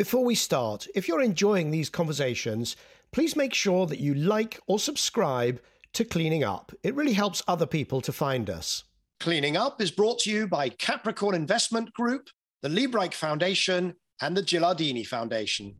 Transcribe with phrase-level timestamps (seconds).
[0.00, 2.74] Before we start, if you're enjoying these conversations,
[3.12, 5.60] please make sure that you like or subscribe
[5.92, 6.72] to Cleaning Up.
[6.82, 8.84] It really helps other people to find us.
[9.18, 12.30] Cleaning Up is brought to you by Capricorn Investment Group,
[12.62, 15.74] the Liebreich Foundation, and the Gilardini Foundation.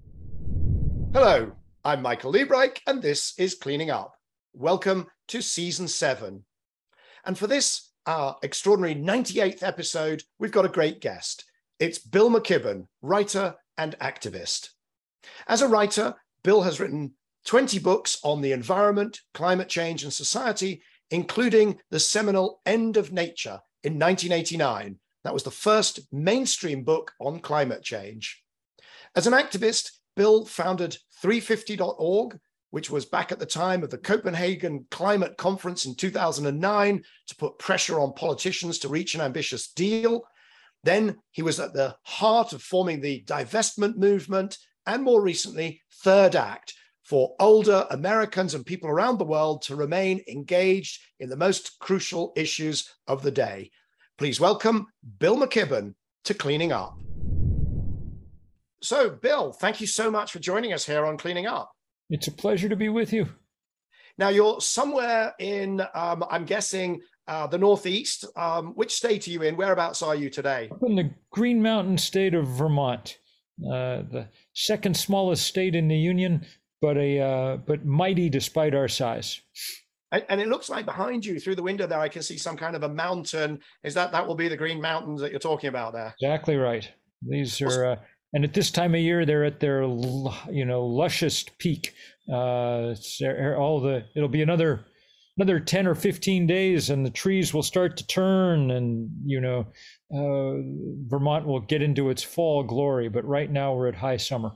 [1.14, 1.52] Hello,
[1.82, 4.12] I'm Michael Liebreich, and this is Cleaning Up.
[4.52, 6.44] Welcome to season seven.
[7.24, 11.46] And for this, our extraordinary 98th episode, we've got a great guest.
[11.78, 14.68] It's Bill McKibben, writer and activist.
[15.48, 17.14] As a writer, Bill has written
[17.46, 23.58] 20 books on the environment, climate change, and society, including the seminal End of Nature
[23.82, 24.98] in 1989.
[25.24, 28.42] That was the first mainstream book on climate change.
[29.16, 32.38] As an activist, Bill founded 350.org,
[32.72, 37.58] which was back at the time of the Copenhagen Climate Conference in 2009 to put
[37.58, 40.24] pressure on politicians to reach an ambitious deal.
[40.82, 46.34] Then he was at the heart of forming the divestment movement, and more recently, Third
[46.34, 51.78] Act, for older Americans and people around the world to remain engaged in the most
[51.80, 53.70] crucial issues of the day.
[54.16, 54.86] Please welcome
[55.18, 56.96] Bill McKibben to Cleaning Up.
[58.82, 61.70] So, Bill, thank you so much for joining us here on Cleaning Up.
[62.08, 63.28] It's a pleasure to be with you.
[64.16, 68.26] Now, you're somewhere in, um, I'm guessing, uh, the Northeast.
[68.36, 69.56] Um, which state are you in?
[69.56, 70.68] Whereabouts are you today?
[70.70, 73.18] Up in the Green Mountain state of Vermont,
[73.64, 76.44] uh, the second smallest state in the Union,
[76.82, 79.40] but a uh, but mighty despite our size.
[80.12, 82.56] And, and, it looks like behind you, through the window there, I can see some
[82.56, 83.60] kind of a mountain.
[83.84, 86.12] Is that that will be the Green Mountains that you're talking about there?
[86.20, 86.90] Exactly right.
[87.22, 87.92] These are.
[87.92, 87.96] Uh,
[88.32, 91.94] and at this time of year, they're at their, you know, luscious peak.
[92.28, 92.94] Uh,
[93.56, 94.84] all the it'll be another
[95.40, 99.60] another 10 or 15 days and the trees will start to turn and you know
[100.12, 100.60] uh,
[101.08, 104.52] vermont will get into its fall glory but right now we're at high summer.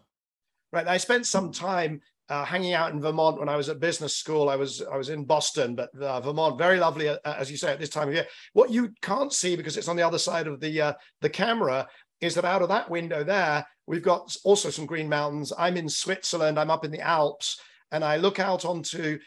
[0.72, 4.14] Right i spent some time uh, hanging out in vermont when i was at business
[4.14, 4.50] school.
[4.50, 7.72] I was i was in boston but uh, vermont very lovely uh, as you say
[7.72, 8.26] at this time of year.
[8.52, 10.92] What you can't see because it's on the other side of the uh,
[11.22, 11.88] the camera
[12.20, 15.50] is that out of that window there we've got also some green mountains.
[15.56, 17.58] I'm in switzerland i'm up in the alps
[17.90, 19.18] and i look out onto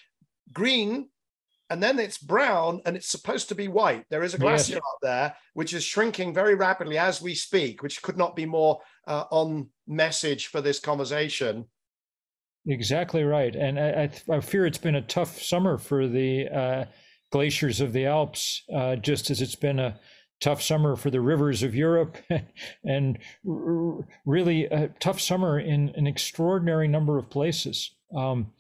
[0.53, 1.09] green
[1.69, 4.05] and then it's brown and it's supposed to be white.
[4.09, 4.77] There is a glacier yes.
[4.77, 8.79] up there which is shrinking very rapidly as we speak, which could not be more
[9.07, 11.65] uh, on message for this conversation.
[12.67, 16.85] Exactly right, and I, I, fear it's been a tough summer for the uh,
[17.31, 19.97] glaciers of the Alps, uh, just as it's been a
[20.41, 22.17] tough summer for the rivers of Europe,
[22.83, 27.95] and r- really a tough summer in an extraordinary number of places.
[28.13, 28.51] Um,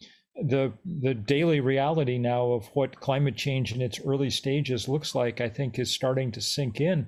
[0.41, 5.41] the the daily reality now of what climate change in its early stages looks like,
[5.41, 7.07] I think, is starting to sink in.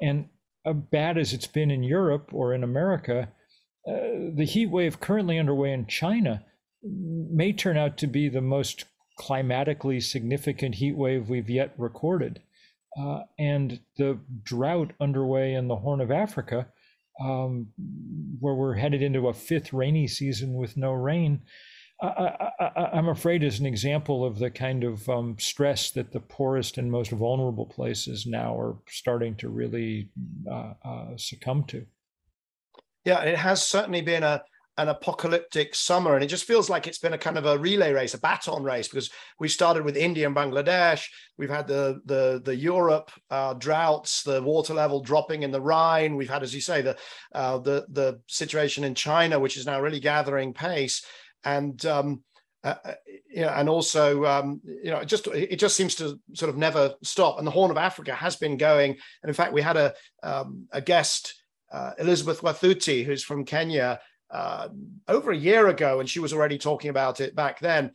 [0.00, 0.28] And
[0.64, 3.28] uh, bad as it's been in Europe or in America,
[3.88, 6.44] uh, the heat wave currently underway in China
[6.82, 8.84] may turn out to be the most
[9.16, 12.42] climatically significant heat wave we've yet recorded.
[12.98, 16.66] Uh, and the drought underway in the Horn of Africa,
[17.20, 17.68] um,
[18.40, 21.42] where we're headed into a fifth rainy season with no rain,
[22.00, 26.76] I, am afraid is an example of the kind of um, stress that the poorest
[26.76, 30.10] and most vulnerable places now are starting to really
[30.50, 31.86] uh, uh, succumb to.
[33.04, 34.42] Yeah, it has certainly been a
[34.78, 37.94] an apocalyptic summer, and it just feels like it's been a kind of a relay
[37.94, 39.08] race, a baton race, because
[39.40, 41.06] we started with India and Bangladesh.
[41.38, 46.14] We've had the the the Europe uh, droughts, the water level dropping in the Rhine.
[46.14, 46.96] We've had, as you say, the
[47.32, 51.02] uh, the the situation in China, which is now really gathering pace
[51.44, 52.22] and um,
[52.66, 52.94] uh, uh,
[53.30, 56.56] you know, and also um, you know, it just it just seems to sort of
[56.56, 57.38] never stop.
[57.38, 58.90] And the Horn of Africa has been going.
[58.90, 61.34] And in fact, we had a um, a guest,
[61.70, 64.68] uh, Elizabeth Wathuti, who's from Kenya, uh,
[65.06, 67.92] over a year ago, and she was already talking about it back then.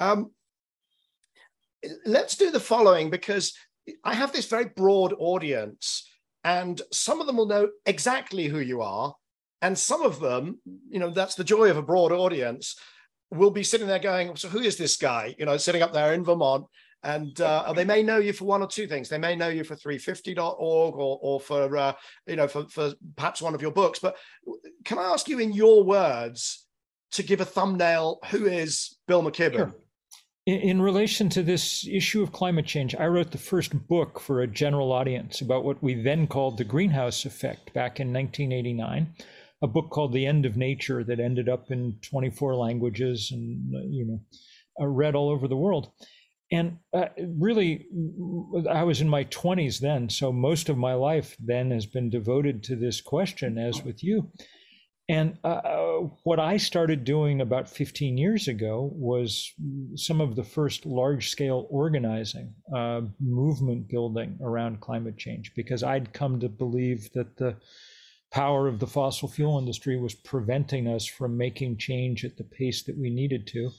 [0.00, 0.30] Um,
[2.06, 3.54] let's do the following because
[4.02, 6.08] I have this very broad audience,
[6.42, 9.14] and some of them will know exactly who you are,
[9.64, 10.58] and some of them,
[10.90, 12.76] you know, that's the joy of a broad audience
[13.30, 15.34] will be sitting there going, so who is this guy?
[15.38, 16.66] You know, sitting up there in Vermont.
[17.02, 19.08] And uh, they may know you for one or two things.
[19.08, 21.94] They may know you for 350.org or, or for, uh,
[22.26, 23.98] you know, for, for perhaps one of your books.
[23.98, 24.16] But
[24.84, 26.66] can I ask you in your words
[27.12, 29.56] to give a thumbnail, who is Bill McKibben?
[29.56, 29.74] Sure.
[30.44, 34.42] In, in relation to this issue of climate change, I wrote the first book for
[34.42, 39.14] a general audience about what we then called the greenhouse effect back in 1989
[39.64, 44.04] a book called The End of Nature that ended up in 24 languages and, you
[44.04, 44.20] know,
[44.78, 45.90] uh, read all over the world.
[46.52, 47.86] And uh, really,
[48.70, 50.10] I was in my 20s then.
[50.10, 54.30] So most of my life then has been devoted to this question, as with you.
[55.08, 59.50] And uh, uh, what I started doing about 15 years ago was
[59.96, 66.12] some of the first large scale organizing, uh, movement building around climate change, because I'd
[66.12, 67.56] come to believe that the
[68.34, 72.82] power of the fossil fuel industry was preventing us from making change at the pace
[72.82, 73.70] that we needed to.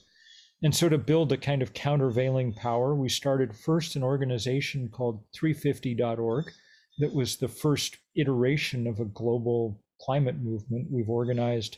[0.62, 5.22] And so, to build a kind of countervailing power, we started first an organization called
[5.32, 6.50] 350.org
[6.98, 10.88] that was the first iteration of a global climate movement.
[10.90, 11.76] We've organized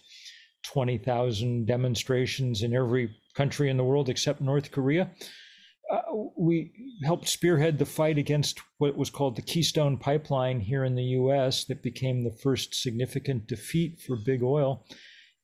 [0.62, 5.10] 20,000 demonstrations in every country in the world except North Korea.
[5.90, 6.02] Uh,
[6.36, 6.70] we
[7.02, 11.64] helped spearhead the fight against what was called the Keystone Pipeline here in the US,
[11.64, 14.84] that became the first significant defeat for big oil.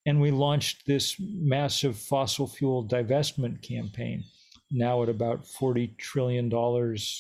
[0.07, 4.23] And we launched this massive fossil fuel divestment campaign,
[4.71, 6.51] now at about $40 trillion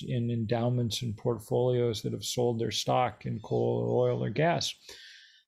[0.06, 4.74] in endowments and portfolios that have sold their stock in coal or oil or gas.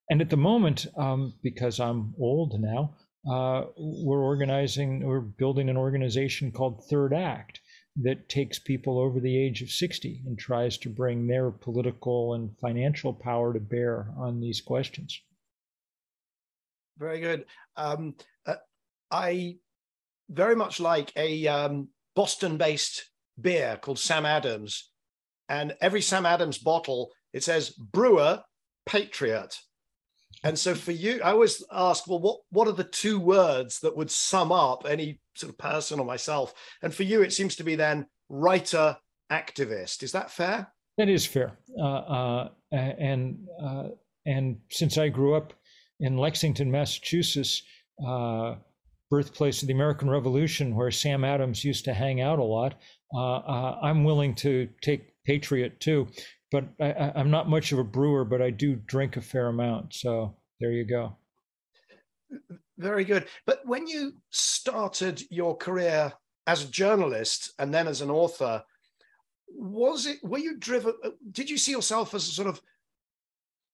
[0.09, 2.95] And at the moment, um, because I'm old now,
[3.31, 7.61] uh, we're organizing, we're building an organization called Third Act
[8.03, 12.57] that takes people over the age of 60 and tries to bring their political and
[12.59, 15.21] financial power to bear on these questions.
[16.99, 17.47] Very good.
[17.77, 18.15] Um,
[18.47, 18.55] uh,
[19.11, 19.57] I
[20.29, 23.11] very much like a um, Boston based
[23.41, 24.91] beer called Sam Adams.
[25.49, 28.43] And every Sam Adams bottle, it says brewer,
[28.85, 29.59] patriot.
[30.43, 33.97] And so for you, I always ask, well, what, what are the two words that
[33.97, 36.55] would sum up any sort of person or myself?
[36.83, 38.99] And for you, it seems to be then writer,
[39.31, 40.03] activist.
[40.03, 40.69] Is that fair?
[40.99, 41.59] That is fair.
[41.79, 43.89] Uh, uh, and uh,
[44.25, 45.53] and since I grew up
[46.01, 47.63] in Lexington, Massachusetts,
[48.07, 48.57] uh,
[49.11, 52.75] birthplace of the American Revolution, where Sam Adams used to hang out a lot,
[53.15, 56.09] uh, uh, I'm willing to take patriot too
[56.53, 59.95] but I, I'm not much of a brewer, but I do drink a fair amount.
[59.95, 61.17] So there you go.
[62.79, 63.27] Very good.
[63.47, 66.13] But when you started your career
[66.47, 68.63] as a journalist and then as an author,
[69.49, 70.95] was it were you driven?
[71.33, 72.61] Did you see yourself as a sort of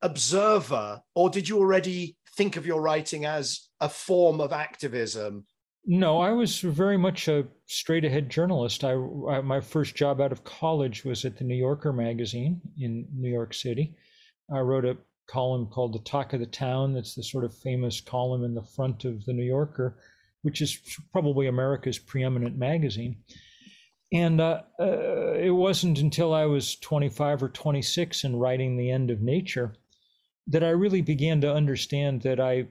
[0.02, 5.46] observer, or did you already think of your writing as a form of activism
[5.84, 8.84] no, I was very much a straight ahead journalist.
[8.84, 13.06] I, I, my first job out of college was at the New Yorker magazine in
[13.12, 13.96] New York City.
[14.52, 14.96] I wrote a
[15.32, 16.92] column called The Talk of the Town.
[16.92, 19.96] That's the sort of famous column in the front of the New Yorker,
[20.42, 20.78] which is
[21.10, 23.16] probably America's preeminent magazine.
[24.12, 29.10] And uh, uh, it wasn't until I was 25 or 26 and writing The End
[29.10, 29.74] of Nature
[30.48, 32.66] that I really began to understand that I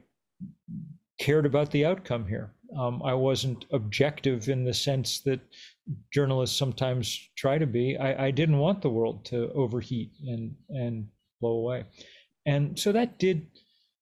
[1.20, 2.54] cared about the outcome here.
[2.78, 5.40] Um, I wasn't objective in the sense that
[6.14, 7.98] journalists sometimes try to be.
[7.98, 11.08] I, I didn't want the world to overheat and and
[11.42, 11.86] blow away,
[12.46, 13.48] and so that did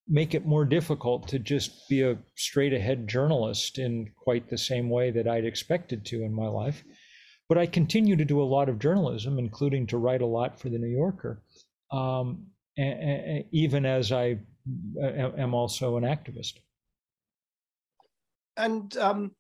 [0.07, 4.89] make it more difficult to just be a straight ahead journalist in quite the same
[4.89, 6.83] way that I'd expected to in my life.
[7.47, 10.69] But I continue to do a lot of journalism, including to write a lot for
[10.69, 11.43] the New Yorker,
[11.91, 12.47] um,
[13.51, 14.39] even as I
[15.01, 16.53] am also an activist
[18.59, 19.31] and um,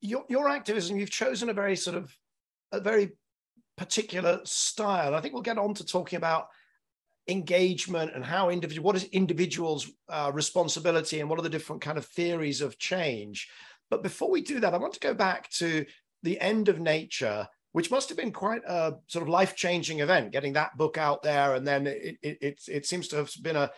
[0.00, 2.12] your your activism, you've chosen a very sort of
[2.72, 3.10] a very
[3.76, 5.14] particular style.
[5.14, 6.48] I think we'll get on to talking about
[7.28, 11.98] engagement and how individual what is individuals uh, responsibility and what are the different kind
[11.98, 13.48] of theories of change
[13.90, 15.84] but before we do that i want to go back to
[16.22, 20.54] the end of nature which must have been quite a sort of life-changing event getting
[20.54, 23.70] that book out there and then it, it, it, it seems to have been a,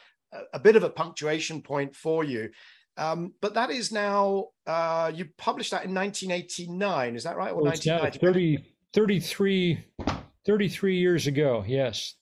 [0.53, 2.49] a bit of a punctuation point for you
[2.97, 7.51] um, but that is now, uh, you published that in 1989, is that right?
[7.51, 8.59] Or well, 30,
[8.93, 9.85] 33,
[10.45, 12.17] 33 years ago, yes.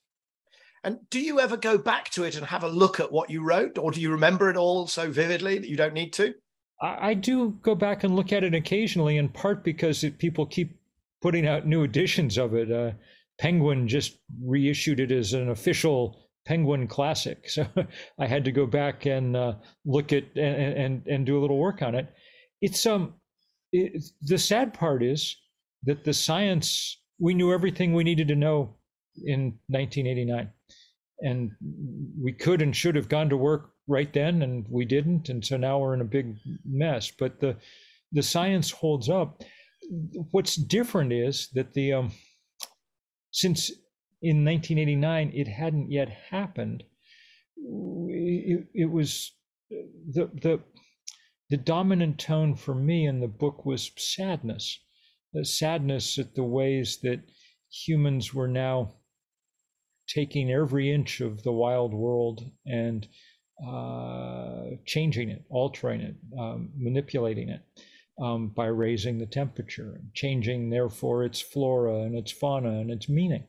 [0.85, 3.43] And do you ever go back to it and have a look at what you
[3.43, 6.35] wrote, or do you remember it all so vividly that you don't need to?
[6.81, 10.79] I, do go back and look at it occasionally, in part because it, people keep
[11.21, 12.71] putting out new editions of it.
[12.71, 12.93] Uh,
[13.39, 17.39] Penguin just reissued it as an official Penguin Classic.
[17.49, 17.67] So
[18.19, 19.55] I had to go back and uh,
[19.85, 22.07] look at and, and and do a little work on it.
[22.61, 23.15] It's um,
[23.73, 25.37] it, the sad part is
[25.85, 28.77] that the science we knew everything we needed to know
[29.25, 30.51] in 1989,
[31.21, 31.51] and
[32.21, 35.57] we could and should have gone to work right then, and we didn't, and so
[35.57, 37.11] now we're in a big mess.
[37.11, 37.57] But the
[38.13, 39.43] the science holds up.
[40.31, 42.13] What's different is that the um,
[43.31, 43.71] since
[44.23, 46.83] in 1989 it hadn't yet happened
[48.09, 49.33] it, it was
[49.71, 50.61] the the
[51.51, 54.81] the dominant tone for me in the book was sadness
[55.43, 57.21] sadness at the ways that
[57.71, 58.93] humans were now
[60.09, 63.07] taking every inch of the wild world and
[63.67, 67.61] uh, changing it, altering it, um, manipulating it
[68.23, 73.45] um, by raising the temperature, changing, therefore, its flora and its fauna and its meaning.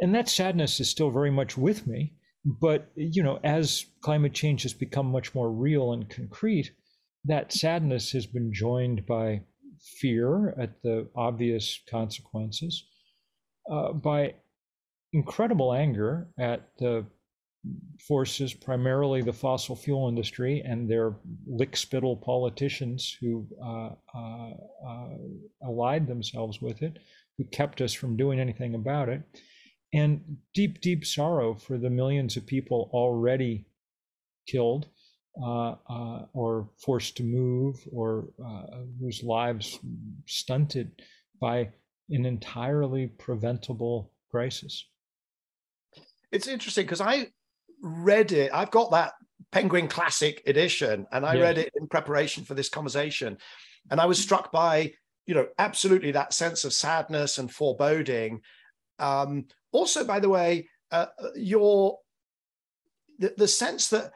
[0.00, 2.14] And that sadness is still very much with me.
[2.44, 6.70] But, you know, as climate change has become much more real and concrete,
[7.24, 9.42] that sadness has been joined by
[10.00, 12.84] fear at the obvious consequences,
[13.70, 14.34] uh, by
[15.12, 17.04] incredible anger at the
[18.06, 21.16] forces, primarily the fossil fuel industry and their
[21.50, 24.50] lickspittle politicians who uh, uh,
[24.86, 25.08] uh,
[25.64, 26.98] allied themselves with it,
[27.38, 29.22] who kept us from doing anything about it,
[29.92, 33.66] and deep, deep sorrow for the millions of people already
[34.46, 34.88] killed
[35.42, 39.78] uh, uh, or forced to move or uh, whose lives
[40.26, 40.90] stunted
[41.40, 41.68] by
[42.10, 44.86] an entirely preventable crisis.
[46.32, 47.28] It's interesting because I
[47.82, 48.50] read it.
[48.52, 49.12] I've got that
[49.52, 51.42] Penguin Classic edition, and I yeah.
[51.42, 53.38] read it in preparation for this conversation.
[53.90, 54.92] And I was struck by,
[55.26, 58.40] you know, absolutely that sense of sadness and foreboding.
[58.98, 61.98] Um, also, by the way, uh, your
[63.18, 64.12] the, the sense that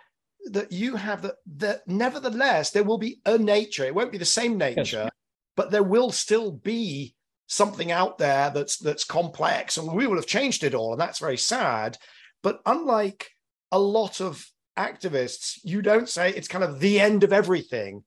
[0.47, 3.85] that you have that that nevertheless there will be a nature.
[3.85, 5.11] It won't be the same nature, yes.
[5.57, 7.15] but there will still be
[7.51, 11.19] something out there that's that's complex, and we will have changed it all, and that's
[11.19, 11.99] very sad.
[12.43, 13.33] But unlike
[13.73, 14.47] a lot of
[14.79, 18.05] activists, you don't say it's kind of the end of everything.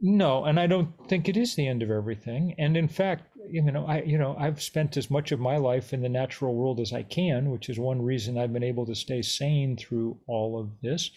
[0.00, 2.54] No, and I don't think it is the end of everything.
[2.58, 5.94] And in fact, you know, I you know, I've spent as much of my life
[5.94, 8.94] in the natural world as I can, which is one reason I've been able to
[8.94, 11.10] stay sane through all of this.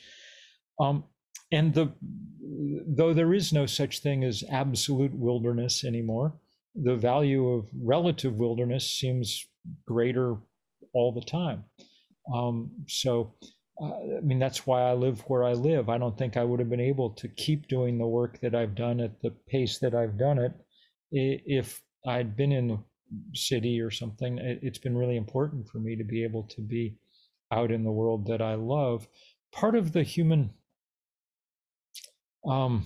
[0.79, 1.03] Um,
[1.51, 1.91] and the
[2.87, 6.33] though there is no such thing as absolute wilderness anymore,
[6.83, 9.45] the value of relative wilderness seems
[9.85, 10.37] greater
[10.93, 11.63] all the time.
[12.33, 13.33] Um, so,
[13.81, 15.89] uh, I mean, that's why I live where I live.
[15.89, 18.75] I don't think I would have been able to keep doing the work that I've
[18.75, 20.53] done at the pace that I've done it
[21.11, 22.79] if I'd been in the
[23.33, 24.37] city or something.
[24.39, 26.97] It's been really important for me to be able to be
[27.51, 29.07] out in the world that I love.
[29.53, 30.51] Part of the human,
[32.45, 32.85] um,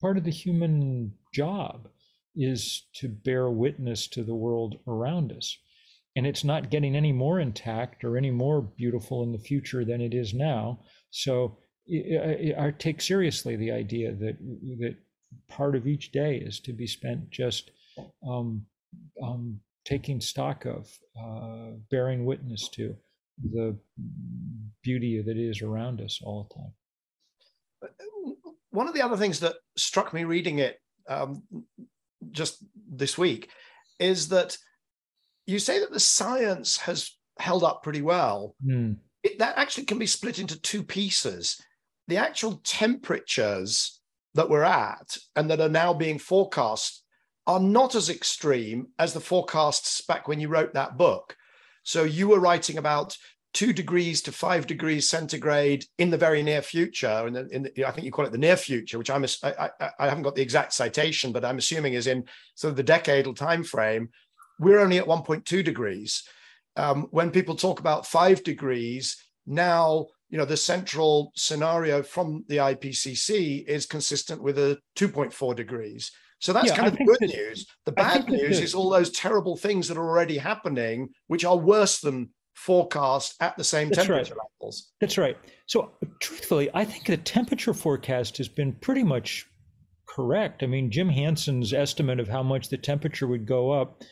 [0.00, 1.88] part of the human job
[2.36, 5.58] is to bear witness to the world around us
[6.16, 10.00] and it's not getting any more intact or any more beautiful in the future than
[10.00, 10.80] it is now.
[11.10, 11.58] So
[11.90, 14.38] I, I take seriously the idea that
[14.78, 14.96] that
[15.48, 17.72] part of each day is to be spent just
[18.26, 18.64] um,
[19.22, 20.88] um, taking stock of,
[21.20, 22.96] uh, bearing witness to
[23.42, 23.76] the
[24.82, 27.92] beauty that is around us all the time.
[28.70, 31.42] One of the other things that struck me reading it um,
[32.32, 33.50] just this week
[33.98, 34.56] is that
[35.46, 38.54] you say that the science has held up pretty well.
[38.64, 38.96] Mm.
[39.22, 41.60] It, that actually can be split into two pieces.
[42.08, 44.00] The actual temperatures
[44.34, 47.02] that we're at and that are now being forecast
[47.46, 51.36] are not as extreme as the forecasts back when you wrote that book.
[51.82, 53.16] So you were writing about
[53.54, 57.90] two degrees to five degrees centigrade in the very near future, and in, in I
[57.90, 60.42] think you call it the near future, which I'm I, I, I haven't got the
[60.42, 64.10] exact citation, but I'm assuming is in sort of the decadal time frame
[64.58, 66.24] we're only at 1.2 degrees.
[66.76, 72.56] Um, when people talk about five degrees, now you know the central scenario from the
[72.56, 76.10] IPCC is consistent with a 2.4 degrees.
[76.40, 77.66] So that's yeah, kind of the good that, news.
[77.86, 82.00] The bad news is all those terrible things that are already happening, which are worse
[82.00, 84.46] than forecast at the same That's temperature right.
[84.60, 84.92] levels.
[85.00, 85.36] That's right.
[85.66, 89.46] So, truthfully, I think the temperature forecast has been pretty much
[90.08, 90.62] correct.
[90.62, 94.02] I mean, Jim Hansen's estimate of how much the temperature would go up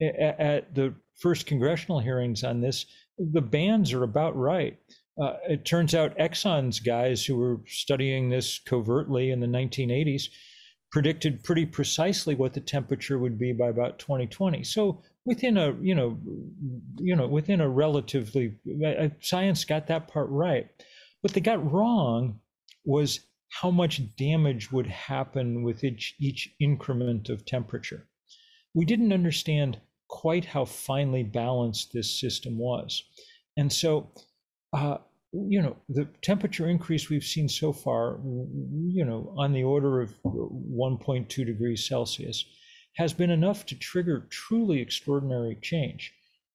[0.00, 2.86] at the first congressional hearings on this,
[3.18, 4.78] the bands are about right.
[5.22, 10.28] Uh, it turns out Exxon's guys who were studying this covertly in the 1980s
[10.90, 14.64] predicted pretty precisely what the temperature would be by about 2020.
[14.64, 16.18] So within a you know
[16.98, 18.56] you know within a relatively
[19.20, 20.68] science got that part right.
[21.20, 22.40] What they got wrong
[22.84, 23.20] was
[23.50, 28.06] how much damage would happen with each, each increment of temperature.
[28.74, 33.02] We didn't understand quite how finely balanced this system was.
[33.56, 34.12] And so,
[34.72, 34.98] uh,
[35.32, 40.14] you know, the temperature increase we've seen so far, you know, on the order of
[40.24, 42.44] 1.2 degrees Celsius,
[42.96, 46.12] has been enough to trigger truly extraordinary change.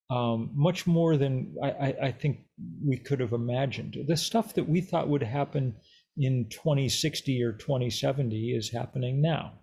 [0.09, 2.41] Um, much more than I, I, think
[2.85, 3.97] we could have imagined.
[4.07, 5.75] The stuff that we thought would happen
[6.15, 9.53] in 2060 or 2070 is happening now,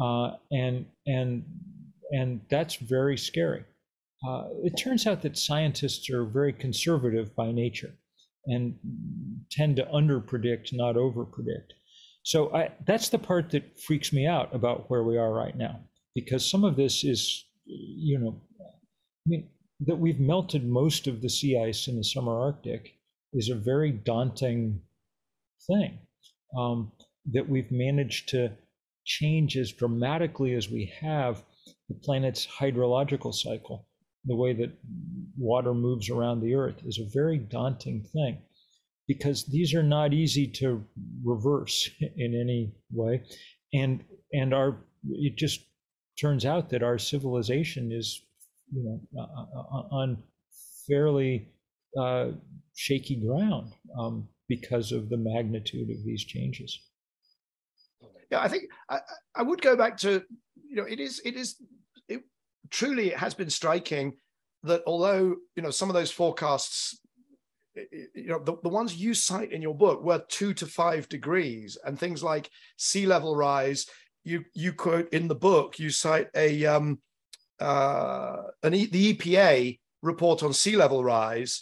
[0.00, 1.44] uh, and and
[2.10, 3.62] and that's very scary.
[4.26, 7.94] Uh, it turns out that scientists are very conservative by nature.
[8.46, 8.76] And
[9.50, 11.72] tend to underpredict, not overpredict.
[12.22, 15.80] So I, that's the part that freaks me out about where we are right now,
[16.14, 19.48] because some of this is, you know, I mean,
[19.80, 22.94] that we've melted most of the sea ice in the summer Arctic
[23.32, 24.80] is a very daunting
[25.66, 25.98] thing.
[26.58, 26.92] Um,
[27.32, 28.50] that we've managed to
[29.04, 31.42] change as dramatically as we have
[31.88, 33.87] the planet's hydrological cycle,
[34.28, 34.70] the way that
[35.36, 38.42] water moves around the Earth, is a very daunting thing
[39.06, 40.84] because these are not easy to
[41.24, 43.22] reverse in any way.
[43.72, 44.76] And and our
[45.10, 45.64] it just
[46.20, 48.22] turns out that our civilization is
[48.72, 50.22] you know uh, uh, uh on
[50.86, 51.48] fairly
[51.98, 52.28] uh,
[52.76, 56.78] shaky ground um, because of the magnitude of these changes.
[58.30, 58.98] Yeah i think I,
[59.36, 60.22] I would go back to
[60.68, 61.56] you know it is it is
[62.70, 64.14] truly it has been striking
[64.62, 67.00] that although you know some of those forecasts
[68.14, 71.78] you know the, the ones you cite in your book were two to five degrees
[71.84, 73.86] and things like sea level rise
[74.24, 76.98] you you quote in the book you cite a um
[77.60, 81.60] uh an e, the epa report on sea level rise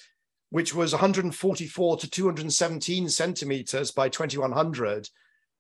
[0.50, 5.08] which was 144 to 217 centimeters by 2100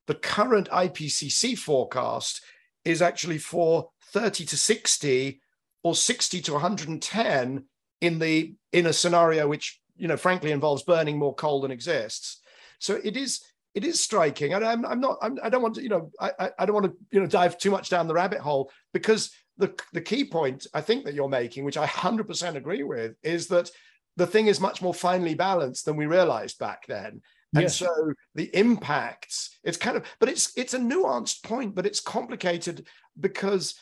[0.06, 2.42] the current ipcc forecast
[2.86, 5.40] is actually for 30 to 60
[5.82, 7.64] or 60 to 110
[8.00, 12.40] in the in a scenario which you know, frankly, involves burning more coal than exists.
[12.78, 13.42] So it is
[13.74, 16.10] it is striking, and I'm, I'm not I'm, I do not want to you know
[16.20, 19.30] I I don't want to you know dive too much down the rabbit hole because
[19.58, 23.48] the the key point I think that you're making, which I 100% agree with, is
[23.48, 23.70] that
[24.16, 27.22] the thing is much more finely balanced than we realized back then.
[27.54, 27.76] And yes.
[27.76, 32.86] so the impacts, it's kind of, but it's it's a nuanced point, but it's complicated
[33.18, 33.74] because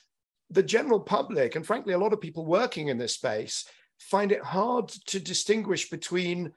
[0.50, 3.66] the general public, and frankly, a lot of people working in this space,
[3.98, 6.52] find it hard to distinguish between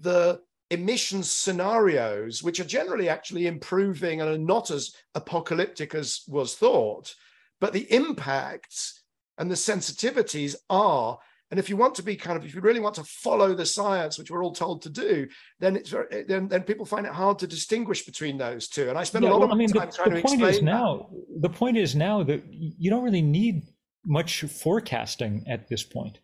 [0.00, 6.54] the emissions scenarios, which are generally actually improving and are not as apocalyptic as was
[6.54, 7.14] thought,
[7.60, 9.02] but the impacts
[9.38, 11.18] and the sensitivities are.
[11.50, 13.66] And if you want to be kind of, if you really want to follow the
[13.66, 15.26] science, which we're all told to do,
[15.58, 18.88] then it's very, then, then people find it hard to distinguish between those two.
[18.88, 20.22] And I spend yeah, a lot well, of I mean, time the, trying the to
[20.22, 21.42] point explain is now, that.
[21.42, 23.62] The point is now that you don't really need
[24.06, 26.18] much forecasting at this point.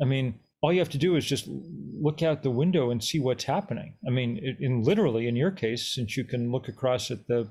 [0.00, 3.18] I mean, all you have to do is just look out the window and see
[3.18, 3.94] what's happening.
[4.06, 7.50] I mean, in literally in your case, since you can look across at the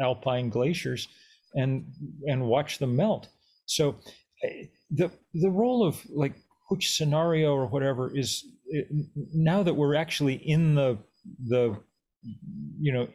[0.00, 1.08] alpine glaciers
[1.54, 1.86] and
[2.26, 3.28] and watch them melt.
[3.66, 3.96] So
[4.42, 6.34] eh, the the role of like
[6.68, 8.82] which scenario or whatever is eh,
[9.32, 10.98] now that we're actually in the
[11.48, 11.76] the
[12.80, 13.06] you know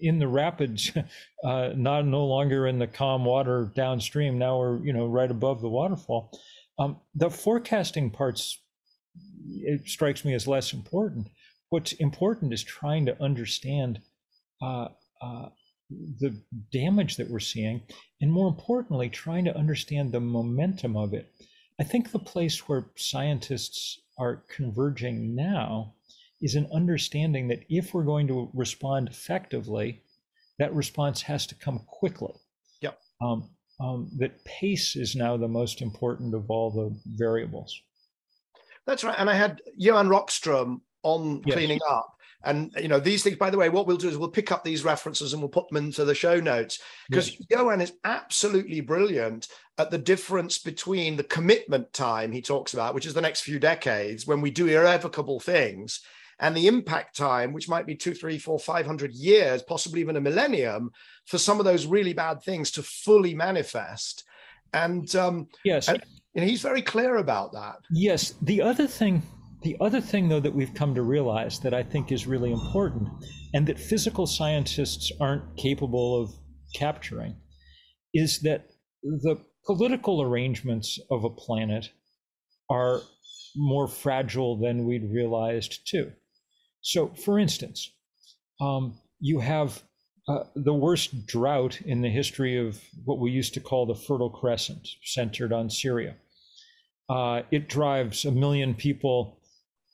[0.00, 0.92] in the rapids
[1.44, 5.60] uh, not no longer in the calm water downstream now we're you know right above
[5.60, 6.32] the waterfall
[6.78, 8.58] um, the forecasting parts,
[9.46, 11.28] it strikes me as less important.
[11.68, 14.00] What's important is trying to understand
[14.60, 14.88] uh,
[15.20, 15.48] uh,
[16.20, 16.40] the
[16.72, 17.82] damage that we're seeing,
[18.20, 21.32] and more importantly, trying to understand the momentum of it.
[21.82, 25.94] I think the place where scientists are converging now
[26.40, 30.00] is an understanding that if we're going to respond effectively,
[30.60, 32.34] that response has to come quickly.
[32.82, 33.00] Yep.
[33.20, 37.82] Um, um, that pace is now the most important of all the variables.
[38.86, 39.18] That's right.
[39.18, 41.56] And I had Johan Rockström on yes.
[41.56, 42.16] cleaning up.
[42.44, 43.36] And you know these things.
[43.36, 45.68] By the way, what we'll do is we'll pick up these references and we'll put
[45.68, 47.46] them into the show notes because yes.
[47.50, 53.06] Johan is absolutely brilliant at the difference between the commitment time he talks about, which
[53.06, 56.00] is the next few decades when we do irrevocable things,
[56.40, 60.16] and the impact time, which might be two, three, four, five hundred years, possibly even
[60.16, 60.90] a millennium,
[61.26, 64.24] for some of those really bad things to fully manifest.
[64.74, 66.02] And um, yes, and,
[66.34, 67.76] and he's very clear about that.
[67.90, 68.34] Yes.
[68.42, 69.22] The other thing,
[69.62, 73.08] the other thing though that we've come to realize that I think is really important,
[73.54, 76.32] and that physical scientists aren't capable of
[76.74, 77.36] capturing,
[78.14, 78.70] is that
[79.02, 81.90] the political arrangements of a planet
[82.70, 83.02] are
[83.54, 86.12] more fragile than we'd realized too.
[86.80, 87.90] So, for instance,
[88.60, 89.82] um, you have
[90.28, 94.30] uh, the worst drought in the history of what we used to call the Fertile
[94.30, 96.16] Crescent, centered on Syria.
[97.08, 99.38] Uh, it drives a million people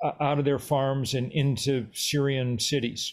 [0.03, 3.13] uh, out of their farms and into Syrian cities.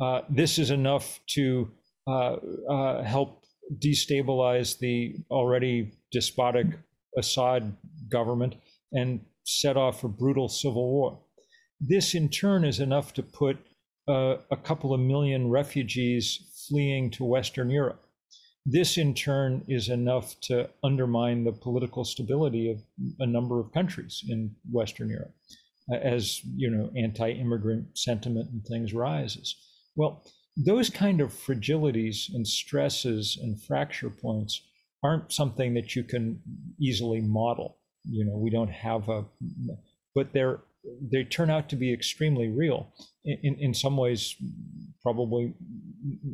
[0.00, 1.70] Uh, this is enough to
[2.06, 2.36] uh,
[2.68, 3.44] uh, help
[3.78, 6.66] destabilize the already despotic
[7.16, 7.76] Assad
[8.08, 8.54] government
[8.92, 11.18] and set off a brutal civil war.
[11.80, 13.58] This, in turn, is enough to put
[14.08, 18.02] uh, a couple of million refugees fleeing to Western Europe.
[18.66, 22.82] This, in turn, is enough to undermine the political stability of
[23.18, 25.34] a number of countries in Western Europe.
[25.92, 29.56] Uh, as you know anti-immigrant sentiment and things rises.
[29.96, 30.24] Well,
[30.56, 34.62] those kind of fragilities and stresses and fracture points
[35.02, 36.40] aren't something that you can
[36.80, 37.78] easily model.
[38.04, 39.24] You know, we don't have a,
[40.14, 40.60] but they're
[41.12, 42.92] they turn out to be extremely real.
[43.24, 44.34] In in some ways,
[45.02, 45.54] probably,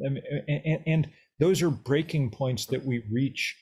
[0.01, 1.09] and, and
[1.41, 3.57] those are breaking points that we reach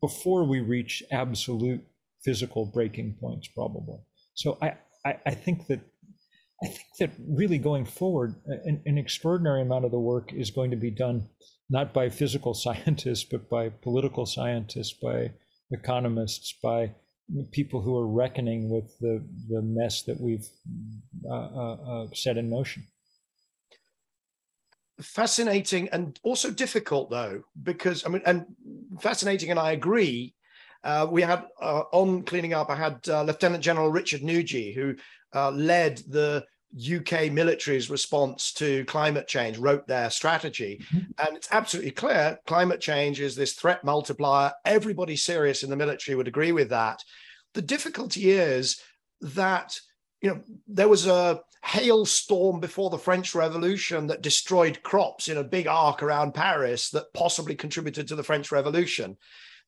[0.00, 1.82] before we reach absolute
[2.24, 3.98] physical breaking points, probably.
[4.36, 5.80] So I, I, I think that
[6.62, 10.70] I think that really going forward, an, an, extraordinary amount of the work is going
[10.70, 11.28] to be done
[11.68, 15.32] not by physical scientists, but by political scientists, by
[15.70, 16.94] economists, by
[17.50, 20.46] people who are reckoning with the, the mess that we've
[21.28, 22.86] uh, uh, uh, set in motion.
[25.02, 28.46] Fascinating and also difficult, though, because I mean, and
[29.00, 30.35] fascinating, and I agree.
[30.84, 34.94] Uh, we had uh, on cleaning up, I had uh, Lieutenant General Richard Nugee, who
[35.52, 36.44] led the
[36.76, 40.82] UK military's response to climate change, wrote their strategy.
[40.92, 41.26] Mm-hmm.
[41.26, 44.52] And it's absolutely clear climate change is this threat multiplier.
[44.64, 47.02] Everybody serious in the military would agree with that.
[47.54, 48.80] The difficulty is
[49.20, 49.78] that
[50.20, 55.44] you know there was a hailstorm before the French Revolution that destroyed crops in a
[55.44, 59.16] big arc around Paris that possibly contributed to the French Revolution.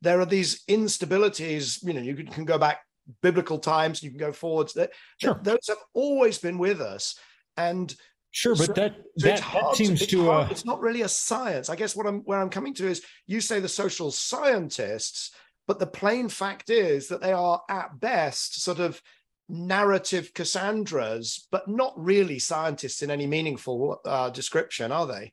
[0.01, 2.81] There are these instabilities, you know, you can go back
[3.23, 4.75] biblical times, you can go forwards.
[4.75, 5.41] That, sure.
[5.43, 7.19] those have always been with us,
[7.57, 7.95] and
[8.31, 10.49] sure, but so, that so that, that seems to, to uh...
[10.51, 11.69] it's not really a science.
[11.69, 15.33] I guess what I'm where I'm coming to is you say the social scientists,
[15.67, 19.01] but the plain fact is that they are at best sort of
[19.49, 25.33] narrative Cassandras, but not really scientists in any meaningful uh, description, are they?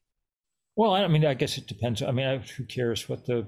[0.77, 2.01] Well, I mean, I guess it depends.
[2.01, 3.47] I mean, who cares what the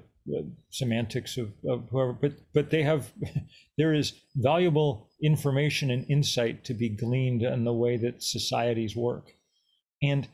[0.69, 3.11] semantics of, of whoever, but but they have
[3.77, 9.31] there is valuable information and insight to be gleaned in the way that societies work,
[10.01, 10.27] and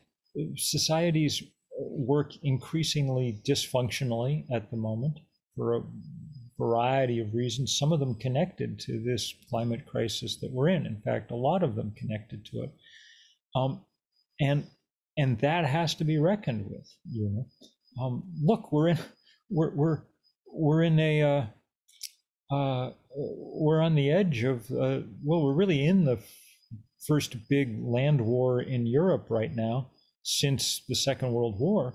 [0.56, 1.42] societies
[1.78, 5.18] work increasingly dysfunctionally at the moment
[5.56, 5.82] for a
[6.58, 7.76] variety of reasons.
[7.76, 10.86] Some of them connected to this climate crisis that we're in.
[10.86, 12.70] In fact, a lot of them connected to it,
[13.54, 13.84] um,
[14.40, 14.66] and
[15.16, 16.88] and that has to be reckoned with.
[17.10, 18.98] You know, um, look, we're in
[19.54, 19.98] we're we're
[20.52, 26.04] we're in a uh, uh, we're on the edge of uh, well, we're really in
[26.04, 26.18] the
[27.06, 29.90] first big land war in Europe right now
[30.22, 31.94] since the Second World War,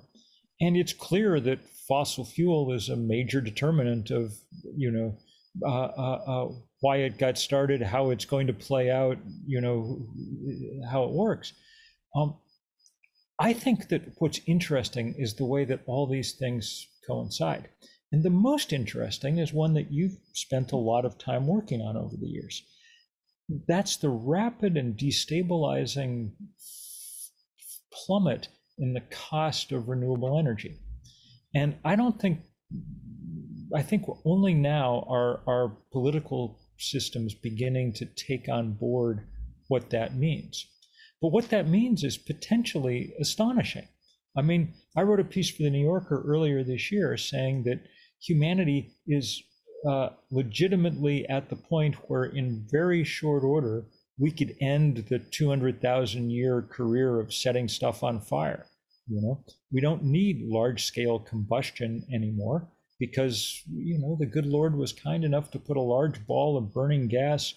[0.62, 4.34] and it's clear that fossil fuel is a major determinant of
[4.76, 5.18] you know
[5.66, 6.48] uh, uh, uh,
[6.80, 10.08] why it got started, how it's going to play out, you know
[10.90, 11.54] how it works.
[12.16, 12.38] Um,
[13.42, 17.70] I think that what's interesting is the way that all these things coincide.
[18.12, 21.98] And the most interesting is one that you've spent a lot of time working on
[21.98, 22.64] over the years.
[23.68, 26.32] That's the rapid and destabilizing
[27.92, 30.78] plummet in the cost of renewable energy.
[31.54, 32.42] And I don't think,
[33.76, 39.28] I think only now are our political systems beginning to take on board
[39.68, 40.66] what that means.
[41.22, 43.88] But what that means is potentially astonishing.
[44.38, 47.82] I mean, I wrote a piece for the New Yorker earlier this year saying that
[48.22, 49.42] humanity is
[49.88, 53.86] uh, legitimately at the point where, in very short order,
[54.18, 58.66] we could end the 200,000 year career of setting stuff on fire.
[59.08, 64.78] You know, we don't need large scale combustion anymore because, you know, the good Lord
[64.78, 67.54] was kind enough to put a large ball of burning gas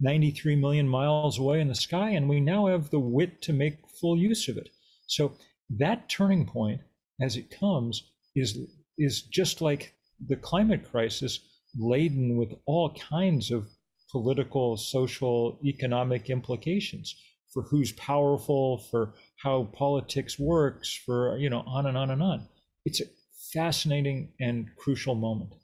[0.00, 3.86] 93 million miles away in the sky, and we now have the wit to make
[4.00, 4.70] full use of it.
[5.06, 5.34] So
[5.70, 6.80] that turning point,
[7.20, 8.58] as it comes, is
[8.98, 9.94] is just like
[10.28, 11.40] the climate crisis,
[11.76, 13.68] laden with all kinds of
[14.10, 17.16] political, social, economic implications
[17.52, 22.48] for who's powerful, for how politics works, for you know, on and on and on.
[22.84, 23.04] It's a
[23.52, 25.54] fascinating and crucial moment.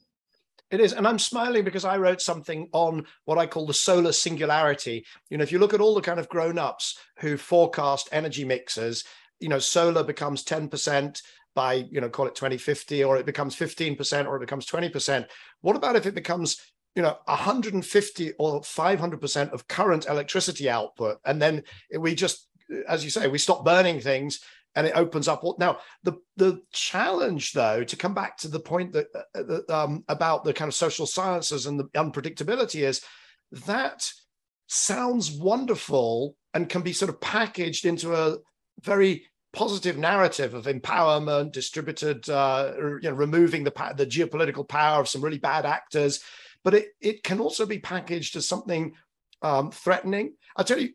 [0.70, 0.92] It is.
[0.92, 5.04] And I'm smiling because I wrote something on what I call the solar singularity.
[5.28, 8.44] You know, if you look at all the kind of grown ups who forecast energy
[8.44, 9.04] mixes,
[9.40, 11.20] you know, solar becomes 10%
[11.54, 15.26] by, you know, call it 2050, or it becomes 15%, or it becomes 20%.
[15.62, 16.60] What about if it becomes,
[16.94, 21.18] you know, 150 or 500% of current electricity output?
[21.24, 21.64] And then
[21.98, 22.46] we just,
[22.86, 24.40] as you say, we stop burning things
[24.76, 28.92] and it opens up now the the challenge though to come back to the point
[28.92, 33.02] that, uh, um, about the kind of social sciences and the unpredictability is
[33.66, 34.08] that
[34.68, 38.36] sounds wonderful and can be sort of packaged into a
[38.82, 45.08] very positive narrative of empowerment distributed uh, you know removing the the geopolitical power of
[45.08, 46.20] some really bad actors
[46.64, 48.94] but it, it can also be packaged as something
[49.42, 50.34] um, threatening.
[50.56, 50.90] I tell you,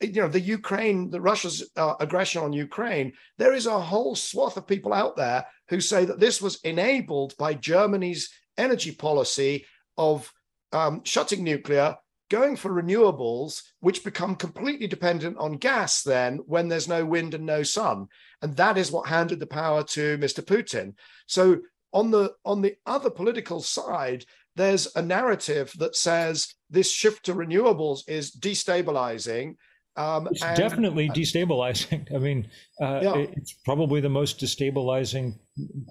[0.00, 4.56] you know, the Ukraine, the Russia's uh, aggression on Ukraine, there is a whole swath
[4.56, 9.66] of people out there who say that this was enabled by Germany's energy policy
[9.98, 10.32] of
[10.72, 11.96] um, shutting nuclear,
[12.30, 17.46] going for renewables, which become completely dependent on gas then when there's no wind and
[17.46, 18.08] no sun.
[18.42, 20.40] And that is what handed the power to Mr.
[20.40, 20.94] Putin.
[21.26, 21.60] So
[21.92, 24.24] on the on the other political side,
[24.56, 29.56] there's a narrative that says this shift to renewables is destabilizing.
[29.96, 32.12] Um, it's and, definitely destabilizing.
[32.14, 32.48] I mean,
[32.80, 33.16] uh, yeah.
[33.16, 35.38] it's probably the most destabilizing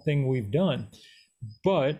[0.03, 0.87] thing we've done.
[1.63, 1.99] But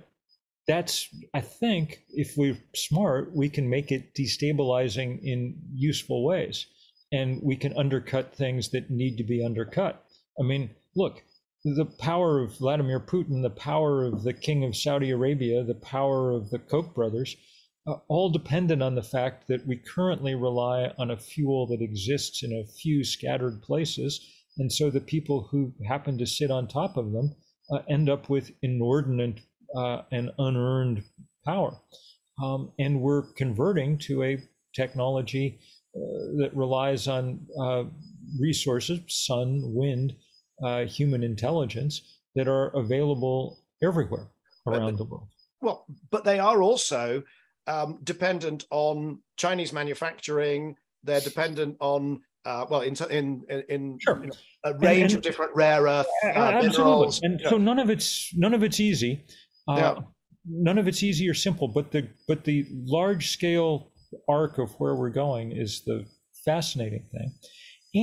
[0.68, 6.66] that's, I think, if we're smart, we can make it destabilizing in useful ways.
[7.12, 10.04] And we can undercut things that need to be undercut.
[10.40, 11.22] I mean, look,
[11.64, 16.32] the power of Vladimir Putin, the power of the king of Saudi Arabia, the power
[16.32, 17.36] of the Koch brothers,
[17.88, 22.44] uh, all dependent on the fact that we currently rely on a fuel that exists
[22.44, 24.20] in a few scattered places.
[24.58, 27.36] And so the people who happen to sit on top of them
[27.72, 29.42] uh, end up with inordinate
[29.76, 31.04] uh, and unearned
[31.46, 31.76] power.
[32.44, 34.38] Um, and we're converting to a
[34.76, 35.60] technology
[35.96, 36.00] uh,
[36.38, 37.84] that relies on uh,
[38.40, 40.16] resources, sun, wind,
[40.64, 42.02] uh, human intelligence
[42.36, 44.28] that are available everywhere
[44.68, 45.28] around the world.
[45.62, 47.24] Well, but they are also
[47.68, 50.76] um, dependent on Chinese manufacturing.
[51.04, 54.22] They're dependent on uh, well, in in in, sure.
[54.22, 57.20] you know, a range and, and, of different rare earth uh, minerals.
[57.24, 59.26] And so none of it's none of it's easy.
[59.68, 59.96] Uh, yeah.
[60.48, 61.68] None of it's easy or simple.
[61.68, 63.92] But the but the large scale
[64.30, 66.06] arc of where we're going is the
[66.46, 67.34] fascinating thing.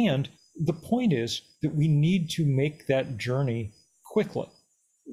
[0.07, 3.73] And the point is that we need to make that journey
[4.05, 4.47] quickly.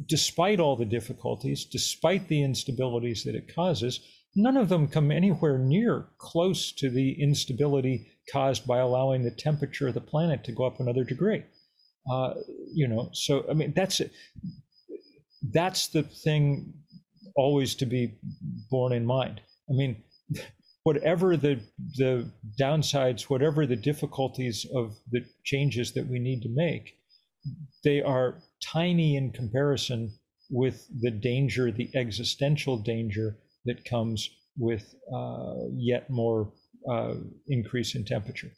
[0.07, 3.99] Despite all the difficulties, despite the instabilities that it causes,
[4.35, 9.87] none of them come anywhere near close to the instability caused by allowing the temperature
[9.87, 11.43] of the planet to go up another degree.
[12.11, 12.33] Uh,
[12.73, 14.11] you know, so I mean, that's it.
[15.41, 16.73] That's the thing
[17.35, 18.17] always to be
[18.69, 19.41] borne in mind.
[19.69, 20.03] I mean,
[20.83, 21.61] whatever the
[21.95, 26.95] the downsides, whatever the difficulties of the changes that we need to make,
[27.83, 30.11] they are tiny in comparison
[30.49, 36.51] with the danger, the existential danger that comes with uh, yet more
[36.89, 37.13] uh,
[37.47, 38.51] increase in temperature.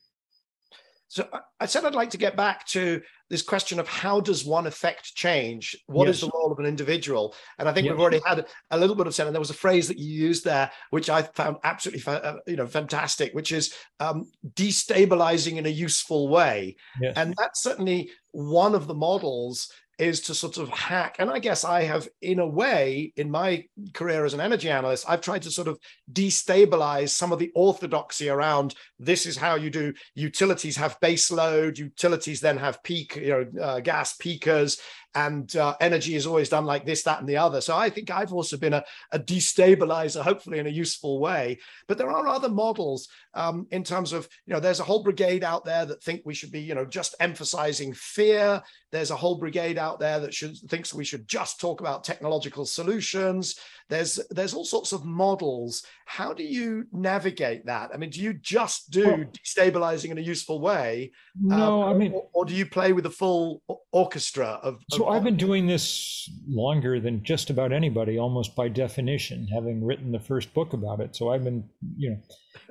[1.12, 1.28] So
[1.60, 5.14] I said I'd like to get back to this question of how does one affect
[5.14, 5.76] change?
[5.88, 6.16] What yes.
[6.16, 7.36] is the role of an individual?
[7.60, 7.92] And I think yes.
[7.92, 10.10] we've already had a little bit of said, and there was a phrase that you
[10.10, 15.66] used there, which I found absolutely, uh, you know, fantastic, which is um, destabilizing in
[15.66, 16.78] a useful way.
[17.02, 17.18] Yes.
[17.18, 19.70] And that's certainly one of the models
[20.02, 21.18] is to sort of hack.
[21.20, 25.06] And I guess I have, in a way, in my career as an energy analyst,
[25.08, 25.78] I've tried to sort of
[26.12, 29.94] destabilize some of the orthodoxy around this is how you do.
[30.16, 34.80] Utilities have base load, utilities then have peak, you know, uh, gas peakers,
[35.16, 37.62] and uh, energy is always done like this, that, and the other.
[37.62, 41.60] So I think I've also been a, a destabilizer, hopefully in a useful way.
[41.88, 45.44] But there are other models um, in terms of, you know, there's a whole brigade
[45.44, 48.62] out there that think we should be, you know, just emphasizing fear.
[48.92, 52.66] There's a whole brigade out there that should thinks we should just talk about technological
[52.66, 53.56] solutions.
[53.92, 55.84] There's there's all sorts of models.
[56.06, 57.92] How do you navigate that?
[57.94, 61.12] I mean, do you just do well, destabilizing in a useful way?
[61.38, 64.76] No, um, I mean, or, or, do you play with the full orchestra of?
[64.76, 69.84] of so I've been doing this longer than just about anybody, almost by definition, having
[69.84, 71.14] written the first book about it.
[71.14, 72.18] So I've been, you know,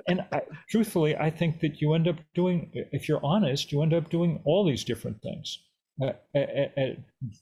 [0.07, 3.93] and I, truthfully, I think that you end up doing, if you're honest, you end
[3.93, 5.59] up doing all these different things
[6.01, 6.97] at, at, at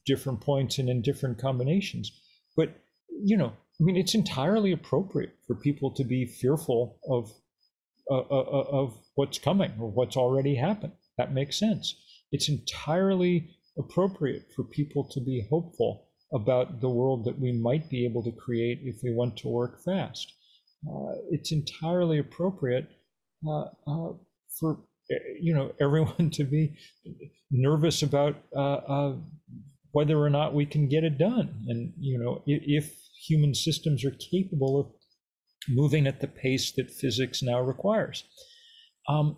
[0.05, 2.11] different points and in different combinations.
[2.57, 2.75] But
[3.23, 7.31] you know, I mean, it's entirely appropriate for people to be fearful of
[8.11, 10.93] uh, uh, uh, of what's coming or what's already happened.
[11.19, 11.95] That makes sense.
[12.31, 18.05] It's entirely appropriate for people to be hopeful about the world that we might be
[18.05, 20.33] able to create if we want to work fast.
[20.87, 22.89] Uh, it's entirely appropriate
[23.47, 23.65] uh,
[24.59, 24.79] for
[25.39, 26.75] you know everyone to be
[27.51, 28.35] nervous about
[29.91, 31.65] whether or not we can get it done.
[31.67, 32.93] And you know, if
[33.27, 34.87] human systems are capable of
[35.67, 38.23] moving at the pace that physics now requires.
[39.07, 39.37] Um,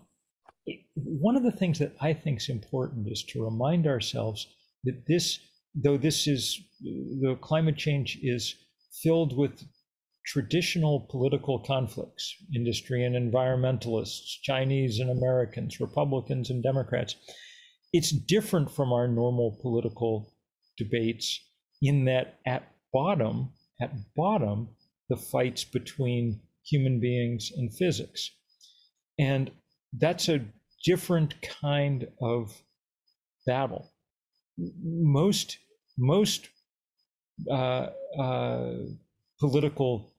[0.95, 4.47] one of the things that I think is important is to remind ourselves
[4.83, 5.39] that this,
[5.73, 8.55] though this is, the climate change is
[9.01, 9.63] filled with
[10.25, 17.15] traditional political conflicts, industry and environmentalists, Chinese and Americans, Republicans and Democrats.
[17.91, 20.31] It's different from our normal political
[20.77, 21.39] debates
[21.81, 24.69] in that at bottom, at bottom,
[25.09, 28.31] the fights between human beings and physics.
[29.19, 29.51] And
[29.97, 30.45] that's a
[30.85, 32.61] different kind of
[33.45, 33.91] battle.
[34.57, 35.57] Most
[35.97, 36.49] most
[37.49, 37.87] uh,
[38.19, 38.73] uh,
[39.39, 40.13] political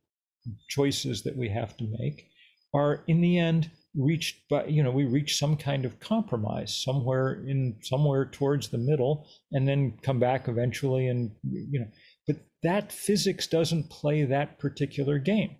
[0.68, 2.28] choices that we have to make
[2.74, 7.44] are, in the end, reached by you know we reach some kind of compromise somewhere
[7.46, 11.86] in somewhere towards the middle and then come back eventually and you know
[12.26, 15.56] but that physics doesn't play that particular game.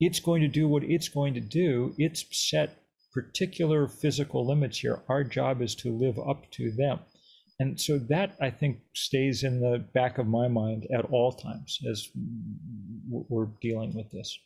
[0.00, 1.94] It's going to do what it's going to do.
[1.98, 2.82] It's set
[3.12, 5.02] particular physical limits here.
[5.08, 7.00] Our job is to live up to them.
[7.60, 11.78] And so that i think stays in the back of my mind at all times
[11.88, 12.08] as
[13.08, 14.36] we're dealing with this.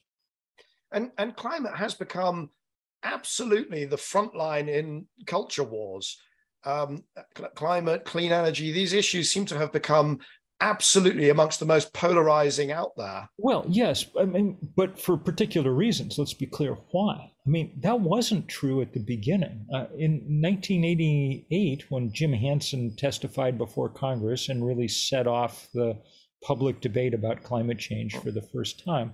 [0.93, 2.51] And and climate has become
[3.03, 6.19] absolutely the front line in culture wars.
[6.65, 7.05] Um,
[7.55, 10.19] climate, clean energy, these issues seem to have become
[10.61, 13.29] absolutely amongst the most polarizing out there.
[13.39, 16.19] Well, yes, I mean, but for particular reasons.
[16.19, 17.33] Let's be clear why.
[17.47, 19.67] I mean, that wasn't true at the beginning.
[19.73, 25.97] Uh, in 1988, when Jim Hansen testified before Congress and really set off the
[26.43, 29.13] public debate about climate change for the first time,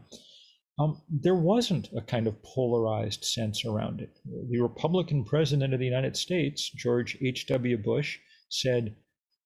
[0.79, 4.19] um, there wasn't a kind of polarized sense around it.
[4.51, 7.79] The Republican president of the United States, George H.W.
[7.79, 8.97] Bush, said,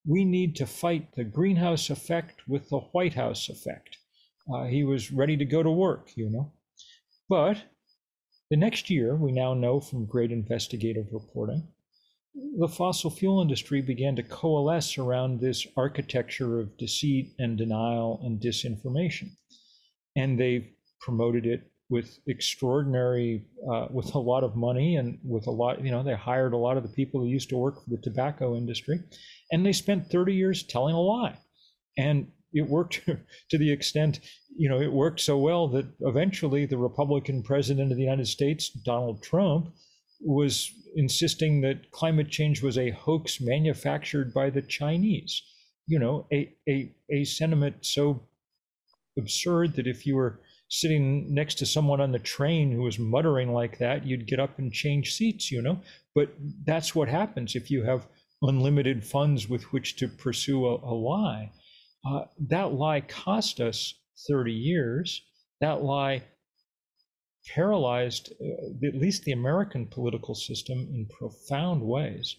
[0.06, 3.98] We need to fight the greenhouse effect with the White House effect.
[4.52, 6.52] Uh, he was ready to go to work, you know.
[7.28, 7.62] But
[8.50, 11.68] the next year, we now know from great investigative reporting,
[12.58, 18.40] the fossil fuel industry began to coalesce around this architecture of deceit and denial and
[18.40, 19.32] disinformation.
[20.16, 25.50] And they promoted it with extraordinary, uh, with a lot of money and with a
[25.50, 27.90] lot, you know, they hired a lot of the people who used to work for
[27.90, 29.00] the tobacco industry,
[29.50, 31.38] and they spent 30 years telling a lie.
[31.96, 33.00] And it worked
[33.50, 34.20] to the extent,
[34.56, 38.68] you know, it worked so well that eventually the Republican president of the United States,
[38.68, 39.74] Donald Trump,
[40.20, 45.42] was insisting that climate change was a hoax manufactured by the Chinese.
[45.86, 48.22] You know, a, a, a sentiment so
[49.16, 53.52] absurd that if you were sitting next to someone on the train who was muttering
[53.52, 55.80] like that, you'd get up and change seats, you know?
[56.14, 58.06] But that's what happens if you have
[58.42, 61.50] unlimited funds with which to pursue a, a lie.
[62.06, 63.94] Uh, that lie cost us
[64.28, 65.22] 30 years.
[65.60, 66.22] That lie
[67.54, 72.36] paralyzed uh, at least the American political system in profound ways.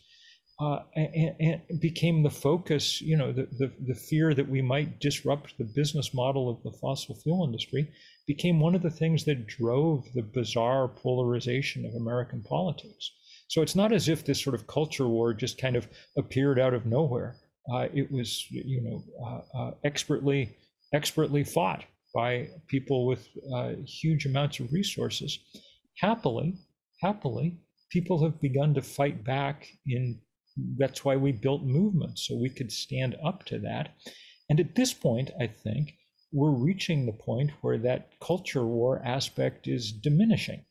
[0.61, 4.99] Uh, and, and, became the focus, you know, the, the, the fear that we might
[4.99, 7.89] disrupt the business model of the fossil fuel industry
[8.29, 13.11] became one of the things that drove the bizarre polarization of American politics.
[13.47, 16.75] So it's not as if this sort of culture war just kind of appeared out
[16.75, 17.37] of nowhere.
[17.73, 20.55] Uh, it was, you know, uh, uh, expertly
[20.93, 25.39] expertly fought by people with uh, huge amounts of resources.
[25.97, 26.53] Happily,
[27.01, 27.57] happily,
[27.89, 29.67] people have begun to fight back.
[29.87, 30.19] In
[30.77, 33.95] that's why we built movements so we could stand up to that.
[34.51, 35.95] And at this point, I think
[36.31, 40.63] we're reaching the point where that culture war aspect is diminishing.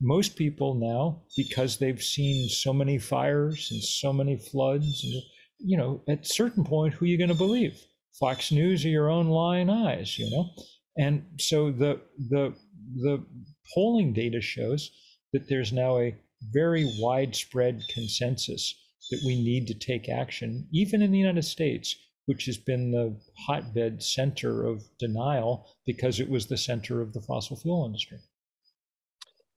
[0.00, 5.22] Most people now, because they've seen so many fires and so many floods, and
[5.58, 7.82] you know, at certain point, who are you going to believe?
[8.18, 10.50] Fox News or your own lying eyes, you know?
[10.96, 12.54] And so the the
[12.96, 13.24] the
[13.74, 14.90] polling data shows
[15.32, 16.16] that there's now a
[16.52, 18.74] very widespread consensus
[19.10, 21.96] that we need to take action, even in the United States,
[22.28, 27.22] which has been the hotbed center of denial because it was the center of the
[27.22, 28.18] fossil fuel industry.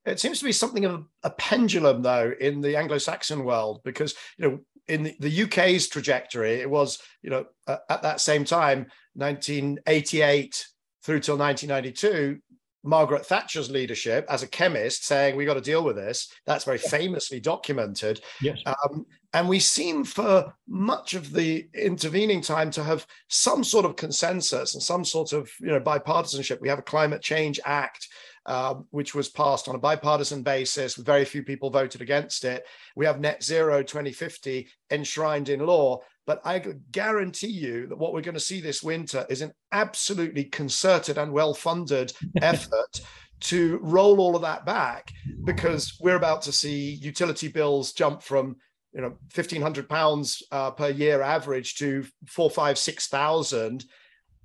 [0.05, 4.47] It seems to be something of a pendulum, though, in the Anglo-Saxon world, because you
[4.47, 10.65] know, in the, UK's trajectory, it was you know at that same time, 1988
[11.03, 12.39] through till 1992,
[12.83, 16.31] Margaret Thatcher's leadership as a chemist saying we got to deal with this.
[16.45, 18.21] That's very famously documented.
[18.41, 18.59] Yes.
[18.65, 23.95] Um, and we seem for much of the intervening time to have some sort of
[23.95, 26.59] consensus and some sort of you know bipartisanship.
[26.59, 28.07] We have a climate change act.
[28.47, 30.95] Uh, which was passed on a bipartisan basis.
[30.95, 32.65] Very few people voted against it.
[32.95, 35.99] We have net zero 2050 enshrined in law.
[36.27, 36.59] But I
[36.91, 41.33] guarantee you that what we're going to see this winter is an absolutely concerted and
[41.33, 43.01] well funded effort
[43.41, 45.11] to roll all of that back
[45.45, 48.55] because we're about to see utility bills jump from
[48.93, 53.85] you know 1500 pounds uh, per year average to four five six thousand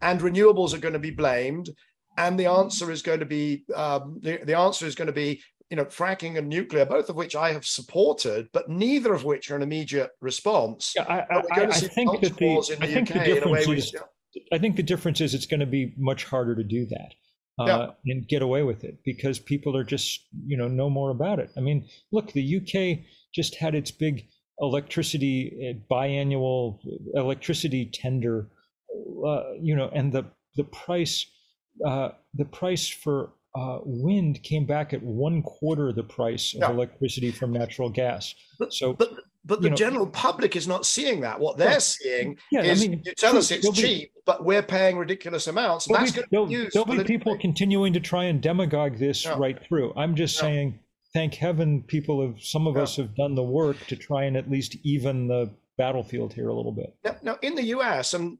[0.00, 1.70] and renewables are going to be blamed
[2.16, 5.42] and the answer is going to be um, the, the answer is going to be
[5.70, 9.50] you know, fracking and nuclear, both of which I have supported, but neither of which
[9.50, 10.92] are an immediate response.
[10.94, 13.96] Yeah, I, I, I think that the, I think the difference is,
[14.52, 17.14] I think the difference is it's going to be much harder to do that.
[17.58, 18.12] uh, yeah.
[18.12, 21.50] and get away with it because people are just you know know more about it.
[21.56, 23.04] I mean, look, the UK
[23.34, 24.28] just had its big
[24.60, 26.78] electricity uh, biannual
[27.14, 28.48] electricity tender,
[29.26, 30.24] uh, you know, and the
[30.56, 31.26] the price
[31.86, 36.70] uh, the price for uh, wind came back at one quarter the price of yeah.
[36.70, 38.34] electricity from natural gas.
[38.58, 39.14] But, so, but
[39.46, 41.38] but the know, general public is not seeing that.
[41.38, 44.62] What they're seeing yeah, is I mean, you tell us it's cheap, be, but we're
[44.62, 45.86] paying ridiculous amounts.
[45.86, 49.36] That's be, there'll, there'll be people continuing to try and demagogue this yeah.
[49.38, 49.94] right through.
[49.96, 50.80] I'm just saying,
[51.14, 54.50] thank heaven, people have some of us have done the work to try and at
[54.50, 56.94] least even the battlefield here a little bit.
[57.04, 58.14] Now, now in the U.S.
[58.14, 58.38] and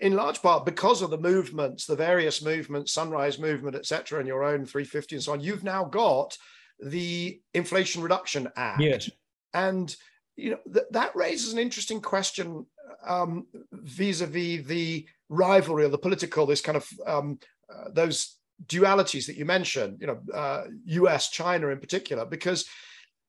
[0.00, 4.44] in large part because of the movements, the various movements, Sunrise Movement, etc., and your
[4.44, 6.36] own 350 and so on, you've now got
[6.80, 8.80] the Inflation Reduction Act.
[8.80, 9.10] Yes.
[9.54, 9.94] And
[10.36, 12.66] you know th- that raises an interesting question
[13.06, 17.38] um, vis-a-vis the rivalry or the political, this kind of um,
[17.72, 18.36] uh, those
[18.66, 21.30] dualities that you mentioned, you know, uh, U.S.
[21.30, 22.66] China in particular, because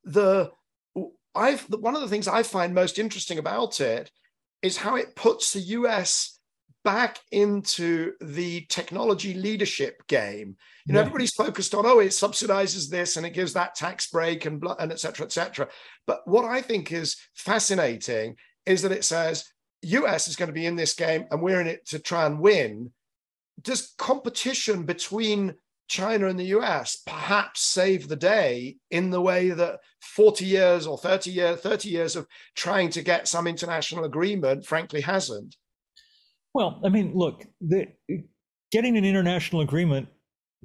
[0.03, 0.51] the
[1.35, 4.11] I've one of the things I find most interesting about it
[4.61, 6.38] is how it puts the U.S
[6.83, 10.55] back into the technology leadership game.
[10.85, 11.05] You know, yeah.
[11.05, 14.91] everybody's focused on, oh, it subsidizes this and it gives that tax break and, and
[14.91, 15.67] et cetera, et cetera.
[16.07, 19.45] But what I think is fascinating is that it says
[19.81, 22.39] US is going to be in this game and we're in it to try and
[22.39, 22.91] win.
[23.61, 25.55] Does competition between
[25.89, 30.97] China and the US perhaps save the day in the way that 40 years or
[30.97, 35.57] 30 years, 30 years of trying to get some international agreement, frankly, hasn't?
[36.53, 37.87] Well, I mean, look, the,
[38.71, 40.07] getting an international agreement,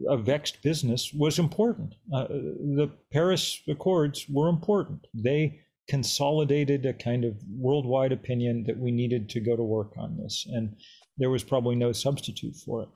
[0.09, 1.95] a vexed business, was important.
[2.12, 5.07] Uh, the Paris Accords were important.
[5.14, 10.16] They consolidated a kind of worldwide opinion that we needed to go to work on
[10.16, 10.76] this, and
[11.18, 12.89] there was probably no substitute for it.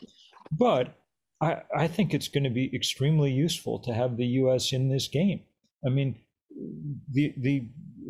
[0.50, 0.96] But
[1.40, 4.72] I, I think it's going to be extremely useful to have the U.S.
[4.72, 5.42] in this game.
[5.86, 6.16] I mean,
[7.12, 7.68] the the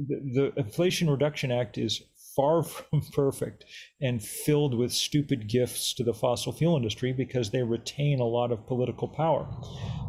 [0.09, 2.03] the Inflation Reduction Act is
[2.39, 3.65] far from perfect
[4.01, 8.53] and filled with stupid gifts to the fossil fuel industry because they retain a lot
[8.53, 9.47] of political power.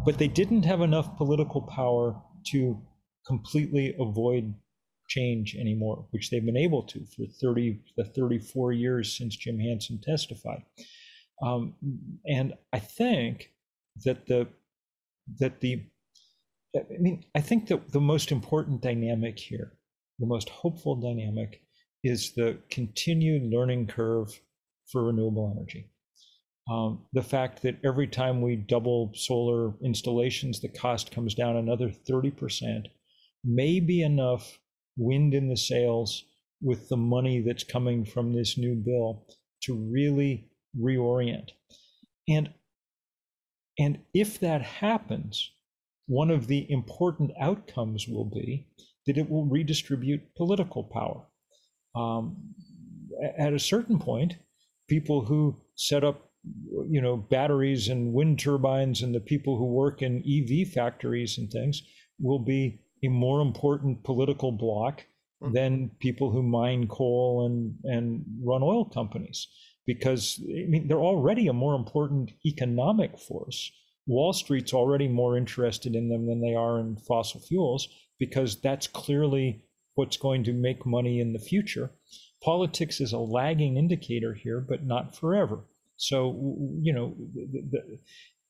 [0.05, 2.15] But they didn't have enough political power
[2.51, 2.79] to
[3.25, 4.53] completely avoid
[5.07, 9.99] change anymore, which they've been able to for 30, the 34 years since Jim Hansen
[9.99, 10.61] testified.
[11.41, 11.73] Um,
[12.27, 13.51] and I think
[14.05, 14.47] that the
[15.39, 15.83] that the
[16.75, 19.73] I mean, I think that the most important dynamic here,
[20.19, 21.63] the most hopeful dynamic,
[22.03, 24.39] is the continued learning curve
[24.91, 25.89] for renewable energy.
[26.69, 31.89] Um, the fact that every time we double solar installations, the cost comes down another
[31.89, 32.85] 30%
[33.43, 34.59] may be enough
[34.97, 36.25] wind in the sails
[36.61, 39.25] with the money that's coming from this new bill
[39.63, 41.49] to really reorient.
[42.27, 42.53] And,
[43.79, 45.51] and if that happens,
[46.05, 48.67] one of the important outcomes will be
[49.07, 51.25] that it will redistribute political power
[51.95, 52.37] um,
[53.37, 54.35] at a certain point,
[54.87, 56.29] people who set up,
[56.89, 61.51] you know, batteries and wind turbines and the people who work in EV factories and
[61.51, 61.81] things
[62.19, 65.05] will be a more important political bloc
[65.41, 65.53] mm-hmm.
[65.53, 69.47] than people who mine coal and, and run oil companies.
[69.85, 73.71] Because I mean, they're already a more important economic force.
[74.05, 77.87] Wall Street's already more interested in them than they are in fossil fuels
[78.19, 79.63] because that's clearly
[79.99, 81.91] what's going to make money in the future.
[82.41, 85.65] Politics is a lagging indicator here, but not forever.
[85.97, 86.31] So,
[86.79, 87.99] you know, the, the,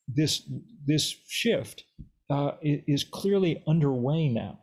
[0.08, 0.44] this
[0.86, 1.86] this shift
[2.30, 4.60] uh, is clearly underway now.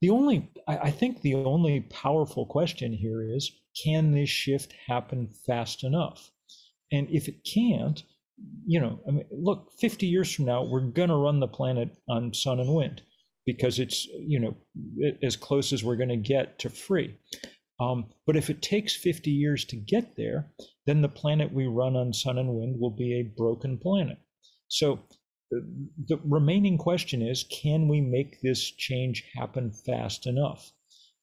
[0.00, 3.52] The only, I think, the only powerful question here is,
[3.84, 6.30] can this shift happen fast enough?
[6.90, 8.02] And if it can't,
[8.66, 11.90] you know, I mean, look, 50 years from now, we're going to run the planet
[12.08, 13.02] on sun and wind
[13.46, 14.54] because it's you know
[15.22, 17.18] as close as we're going to get to free.
[17.80, 20.52] Um, but if it takes 50 years to get there,
[20.86, 24.18] then the planet we run on sun and wind will be a broken planet.
[24.68, 25.00] So
[25.50, 30.72] the remaining question is can we make this change happen fast enough?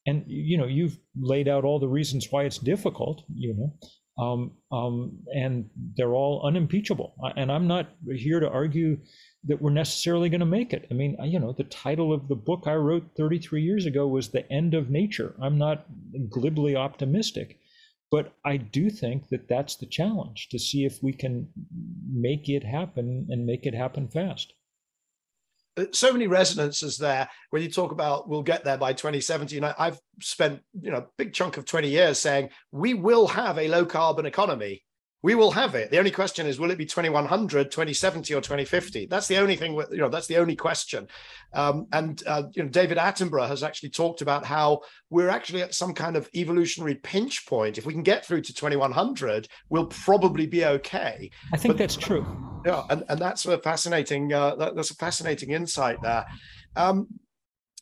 [0.05, 4.51] And you know, you've laid out all the reasons why it's difficult, you know, um,
[4.71, 7.15] um, and they're all unimpeachable.
[7.35, 8.97] And I'm not here to argue
[9.45, 10.87] that we're necessarily going to make it.
[10.91, 14.29] I mean, you know, the title of the book I wrote 33 years ago was
[14.29, 15.33] The End of Nature.
[15.41, 15.85] I'm not
[16.29, 17.57] glibly optimistic,
[18.11, 21.47] but I do think that that's the challenge to see if we can
[22.11, 24.53] make it happen and make it happen fast.
[25.77, 29.63] Uh, so many resonances there when you talk about we'll get there by 2017.
[29.63, 33.67] I've spent you know a big chunk of 20 years saying we will have a
[33.69, 34.83] low carbon economy
[35.21, 35.91] we will have it.
[35.91, 39.07] The only question is, will it be 2100, 2070, or 2050?
[39.07, 39.73] That's the only thing.
[39.91, 41.07] You know, that's the only question.
[41.53, 45.75] Um, and uh, you know, David Attenborough has actually talked about how we're actually at
[45.75, 47.77] some kind of evolutionary pinch point.
[47.77, 51.29] If we can get through to 2100, we'll probably be okay.
[51.53, 52.25] I think but, that's true.
[52.65, 54.31] Yeah, and, and that's a fascinating.
[54.31, 56.25] Uh, that, that's a fascinating insight there.
[56.77, 57.07] Um,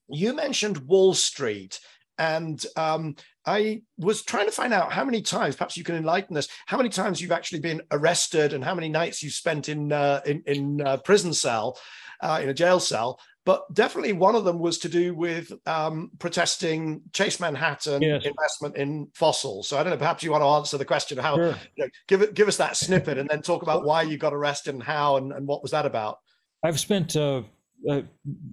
[0.09, 1.79] you mentioned Wall Street.
[2.19, 3.15] And um,
[3.47, 6.75] I was trying to find out how many times, perhaps you can enlighten us, how
[6.75, 10.43] many times you've actually been arrested and how many nights you've spent in uh, in,
[10.45, 11.79] in a prison cell,
[12.21, 13.19] uh, in a jail cell.
[13.45, 18.25] But definitely one of them was to do with um, protesting Chase Manhattan yes.
[18.25, 19.69] investment in fossils.
[19.69, 21.55] So I don't know, perhaps you want to answer the question of how, sure.
[21.77, 24.33] you know, give it, give us that snippet and then talk about why you got
[24.33, 26.17] arrested and how and, and what was that about?
[26.61, 27.43] I've spent, uh,
[27.89, 28.01] uh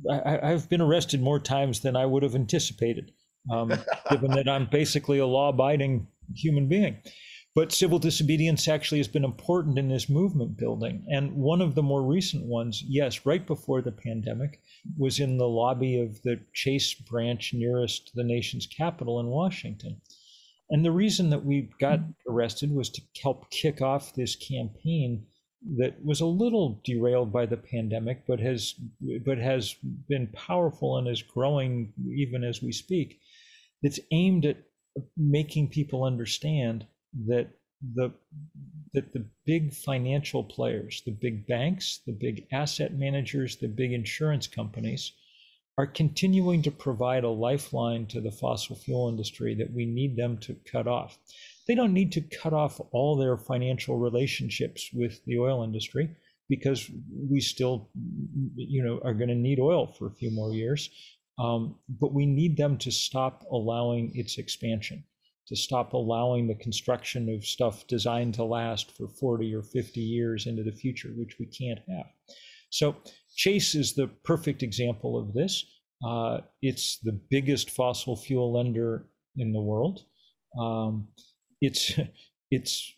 [0.09, 3.11] I, have been arrested more times than I would have anticipated
[3.51, 3.73] um,
[4.11, 6.99] given that I'm basically a law abiding human being.
[7.55, 11.07] But civil disobedience actually has been important in this movement building.
[11.09, 14.61] And one of the more recent ones, yes, right before the pandemic,
[14.99, 20.01] was in the lobby of the Chase branch nearest the nation's capital in Washington.
[20.71, 25.25] And the reason that we got arrested was to help kick off this campaign
[25.77, 28.75] that was a little derailed by the pandemic, but has
[29.25, 29.77] but has
[30.09, 33.21] been powerful and is growing even as we speak
[33.83, 34.57] that's aimed at
[35.17, 36.87] making people understand
[37.27, 37.49] that
[37.95, 38.13] the
[38.95, 44.47] that the big financial players, the big banks, the big asset managers, the big insurance
[44.47, 45.13] companies
[45.77, 50.39] are continuing to provide a lifeline to the fossil fuel industry that we need them
[50.39, 51.19] to cut off.
[51.67, 56.11] They don't need to cut off all their financial relationships with the oil industry
[56.49, 56.89] because
[57.29, 57.91] we still
[58.55, 60.91] you know are going to need oil for a few more years
[61.39, 65.05] um, but we need them to stop allowing its expansion,
[65.49, 70.47] to stop allowing the construction of stuff designed to last for 40 or 50 years
[70.47, 72.07] into the future, which we can't have.
[72.71, 72.97] So,
[73.37, 75.65] Chase is the perfect example of this.
[76.07, 80.05] Uh, it's the biggest fossil fuel lender in the world.
[80.61, 81.09] Um,
[81.61, 81.99] it's
[82.51, 82.93] it's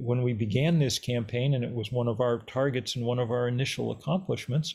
[0.00, 3.32] when we began this campaign, and it was one of our targets and one of
[3.32, 4.74] our initial accomplishments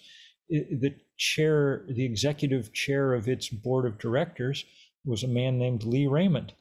[0.50, 4.66] the chair, the executive chair of its board of directors
[5.06, 6.54] was a man named Lee Raymond,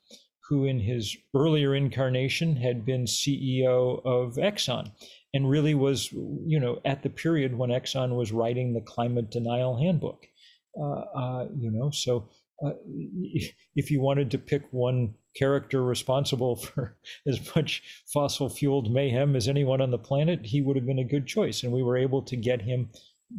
[0.49, 4.93] who in his earlier incarnation had been CEO of Exxon
[5.33, 9.77] and really was, you know, at the period when Exxon was writing the climate denial
[9.77, 10.27] handbook.
[10.79, 12.29] Uh, uh, you know, so
[12.65, 12.71] uh,
[13.75, 16.97] if you wanted to pick one character responsible for
[17.27, 17.83] as much
[18.13, 21.63] fossil fueled mayhem as anyone on the planet, he would have been a good choice.
[21.63, 22.91] And we were able to get him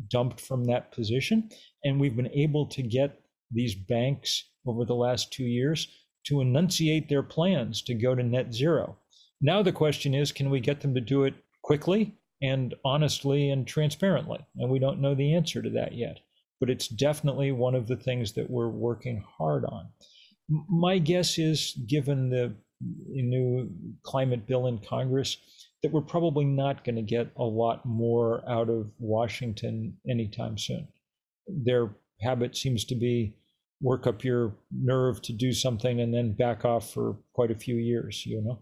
[0.09, 1.49] dumped from that position.
[1.83, 3.21] And we've been able to get
[3.51, 5.87] these banks over the last two years
[6.25, 8.97] to enunciate their plans to go to net zero.
[9.41, 13.67] Now the question is can we get them to do it quickly and honestly and
[13.67, 14.39] transparently?
[14.57, 16.19] And we don't know the answer to that yet.
[16.59, 19.89] But it's definitely one of the things that we're working hard on.
[20.47, 22.55] My guess is, given the
[23.09, 23.69] new
[24.03, 25.37] climate bill in Congress,
[25.85, 30.87] that we're probably not going to get a lot more out of Washington anytime soon.
[31.47, 33.35] Their habit seems to be
[33.81, 37.75] work up your nerve to do something and then back off for quite a few
[37.75, 38.59] years, you know.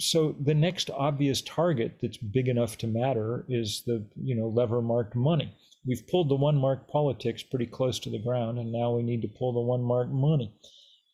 [0.00, 4.82] So the next obvious target that's big enough to matter is the, you know, lever
[4.82, 5.56] marked money.
[5.86, 9.22] We've pulled the one mark politics pretty close to the ground, and now we need
[9.22, 10.52] to pull the one mark money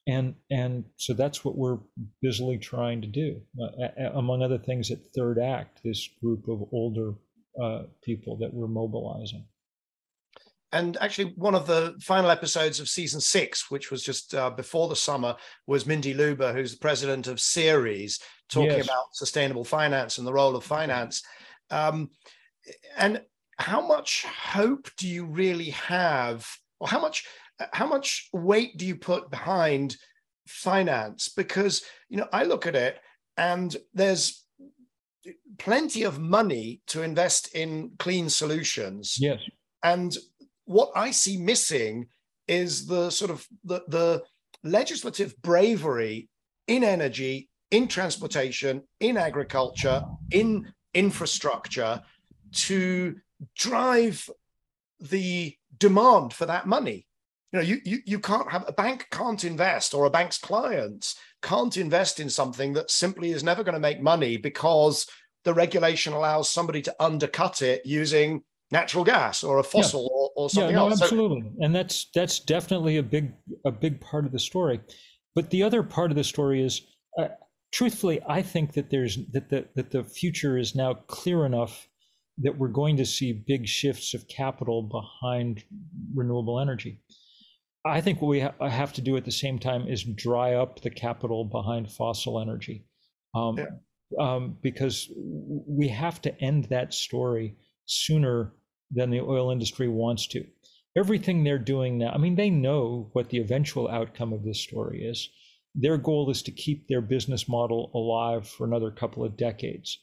[0.06, 1.78] and and so that's what we're
[2.22, 7.12] busily trying to do uh, among other things at third act this group of older
[7.62, 9.44] uh, people that we're mobilizing
[10.72, 14.88] and actually one of the final episodes of season six which was just uh, before
[14.88, 15.36] the summer
[15.66, 18.86] was Mindy Lubber who's the president of Ceres talking yes.
[18.86, 21.22] about sustainable finance and the role of finance
[21.70, 22.10] um,
[22.96, 23.22] and
[23.58, 26.48] how much hope do you really have
[26.80, 27.26] or how much
[27.72, 29.96] how much weight do you put behind
[30.46, 31.28] finance?
[31.28, 32.98] Because you know, I look at it
[33.36, 34.44] and there's
[35.58, 39.16] plenty of money to invest in clean solutions.
[39.18, 39.38] Yes.
[39.82, 40.16] And
[40.64, 42.06] what I see missing
[42.48, 44.22] is the sort of the, the
[44.64, 46.28] legislative bravery
[46.66, 52.02] in energy, in transportation, in agriculture, in infrastructure
[52.52, 53.16] to
[53.56, 54.28] drive
[55.00, 57.06] the demand for that money
[57.52, 61.16] you know you, you you can't have a bank can't invest or a bank's clients
[61.42, 65.06] can't invest in something that simply is never going to make money because
[65.44, 70.16] the regulation allows somebody to undercut it using natural gas or a fossil yeah.
[70.16, 71.02] or, or, something yeah, no, else.
[71.02, 73.32] Absolutely, so, and that's that's definitely a big
[73.64, 74.80] a big part of the story.
[75.34, 76.82] But the other part of the story is,
[77.18, 77.28] uh,
[77.72, 81.88] truthfully, I think that there's that the that the future is now clear enough
[82.38, 85.64] that we're going to see big shifts of capital behind
[86.14, 87.00] renewable energy.
[87.84, 90.80] I think what we ha- have to do at the same time is dry up
[90.80, 92.84] the capital behind fossil energy,
[93.34, 93.66] um, yeah.
[94.18, 97.56] um, because we have to end that story
[97.86, 98.52] sooner
[98.90, 100.44] than the oil industry wants to.
[100.96, 105.04] Everything they're doing now, I mean, they know what the eventual outcome of this story
[105.04, 105.28] is.
[105.74, 109.98] Their goal is to keep their business model alive for another couple of decades.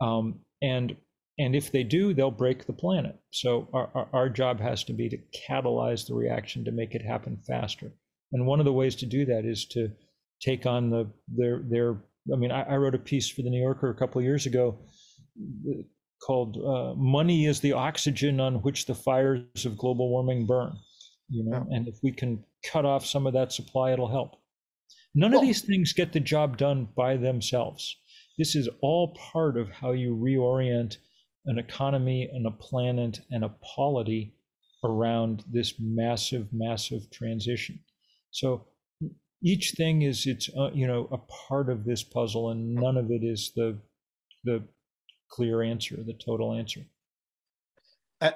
[0.00, 0.96] Um, and
[1.38, 3.18] and if they do, they'll break the planet.
[3.30, 5.18] So our, our, our, job has to be to
[5.48, 7.92] catalyze the reaction to make it happen faster.
[8.32, 9.88] And one of the ways to do that is to
[10.40, 11.92] take on the their their.
[12.32, 14.46] I mean, I, I wrote a piece for the New Yorker a couple of years
[14.46, 14.78] ago
[16.24, 20.72] called uh, "Money is the oxygen on which the fires of global warming burn."
[21.28, 21.76] You know, yeah.
[21.76, 24.36] and if we can cut off some of that supply, it'll help.
[25.14, 27.96] None well, of these things get the job done by themselves.
[28.38, 30.96] This is all part of how you reorient
[31.46, 34.34] an economy and a planet and a polity
[34.84, 37.80] around this massive, massive transition.
[38.30, 38.66] So
[39.42, 43.10] each thing is its uh, you know a part of this puzzle, and none of
[43.10, 43.78] it is the
[44.44, 44.64] the
[45.30, 46.80] clear answer, the total answer.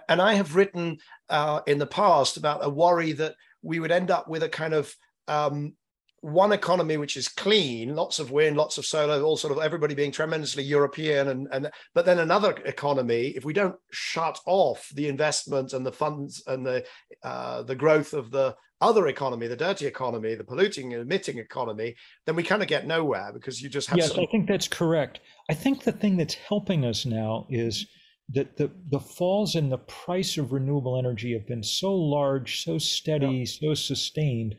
[0.09, 0.99] And I have written
[1.31, 4.75] uh, in the past about a worry that we would end up with a kind
[4.75, 4.95] of
[5.29, 5.77] um,
[6.21, 9.95] one economy which is clean, lots of wind, lots of solar, all sort of everybody
[9.95, 15.09] being tremendously European, and and but then another economy, if we don't shut off the
[15.09, 16.85] investment and the funds and the
[17.23, 21.95] uh, the growth of the other economy, the dirty economy, the polluting emitting economy,
[22.27, 23.99] then we kind of get nowhere because you just have.
[23.99, 24.21] Yes, some...
[24.21, 25.21] I think that's correct.
[25.49, 27.87] I think the thing that's helping us now is
[28.31, 32.77] that the, the falls in the price of renewable energy have been so large, so
[32.77, 33.27] steady,
[33.61, 33.69] yeah.
[33.69, 34.55] so sustained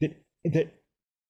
[0.00, 0.10] that
[0.44, 0.74] that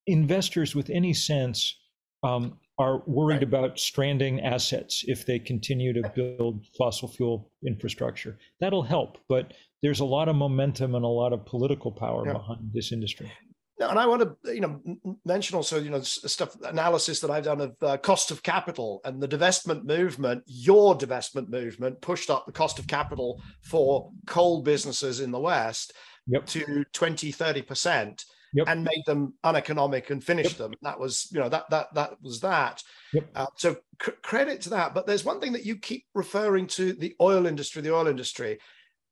[0.06, 1.78] investors with any sense
[2.22, 3.42] um, are worried right.
[3.42, 8.38] about stranding assets if they continue to build fossil fuel infrastructure.
[8.60, 12.32] That'll help, but there's a lot of momentum and a lot of political power yeah.
[12.34, 13.30] behind this industry.
[13.78, 14.80] And I want to, you know,
[15.24, 19.20] mention also, you know, stuff analysis that I've done of uh, cost of capital and
[19.20, 20.44] the divestment movement.
[20.46, 25.94] Your divestment movement pushed up the cost of capital for coal businesses in the West
[26.26, 26.46] yep.
[26.46, 28.68] to 20, 30 percent yep.
[28.68, 30.70] and made them uneconomic and finished yep.
[30.70, 30.74] them.
[30.82, 32.82] That was, you know, that that that was that.
[33.12, 33.30] Yep.
[33.34, 34.94] Uh, so c- credit to that.
[34.94, 38.58] But there's one thing that you keep referring to: the oil industry, the oil industry,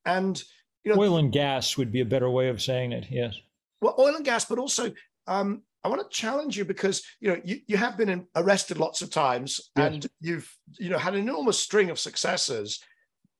[0.05, 0.43] and
[0.85, 3.07] you know, oil and gas would be a better way of saying it.
[3.11, 3.35] Yes.
[3.81, 4.93] Well, oil and gas, but also.
[5.27, 9.01] Um, I want to challenge you because you know you, you have been arrested lots
[9.01, 9.93] of times yes.
[9.93, 12.81] and you've you know had an enormous string of successes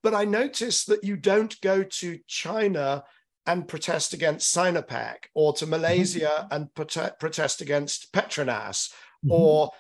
[0.03, 3.05] but I notice that you don't go to China
[3.47, 6.55] and protest against Sinopec, or to Malaysia mm-hmm.
[6.55, 8.91] and prote- protest against Petronas,
[9.25, 9.33] mm-hmm.
[9.33, 9.71] or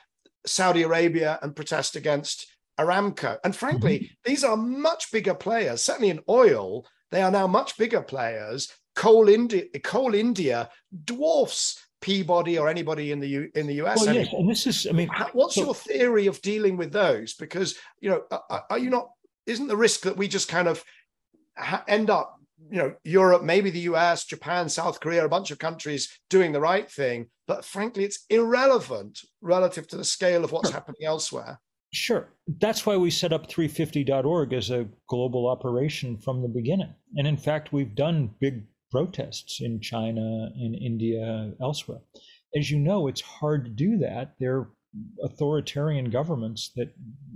[0.47, 2.47] Saudi Arabia and protest against
[2.79, 3.39] Aramco.
[3.45, 4.15] And frankly, mm-hmm.
[4.25, 5.83] these are much bigger players.
[5.83, 8.73] Certainly in oil, they are now much bigger players.
[8.97, 10.69] Coal India, Coal India
[11.05, 14.05] dwarfs Peabody or anybody in the U, in the US.
[14.05, 17.35] Well, yes, and this is, I mean, what's so, your theory of dealing with those?
[17.35, 19.11] Because you know, are, are you not?
[19.47, 20.83] Isn't the risk that we just kind of
[21.87, 22.40] end up
[22.71, 26.61] you know Europe, maybe the US, Japan, South Korea, a bunch of countries doing the
[26.61, 30.75] right thing, but frankly, it's irrelevant relative to the scale of what's sure.
[30.75, 31.61] happening elsewhere.
[31.93, 32.33] Sure.
[32.61, 36.95] That's why we set up 350.org as a global operation from the beginning.
[37.17, 42.01] And in fact, we've done big protests in China, in India, elsewhere.
[42.57, 44.35] As you know, it's hard to do that.
[44.39, 44.71] There are
[45.25, 46.89] authoritarian governments that,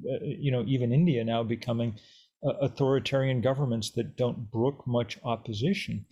[0.09, 1.97] uh, you know, even India now becoming
[2.45, 6.05] authoritarian governments that don't brook much opposition.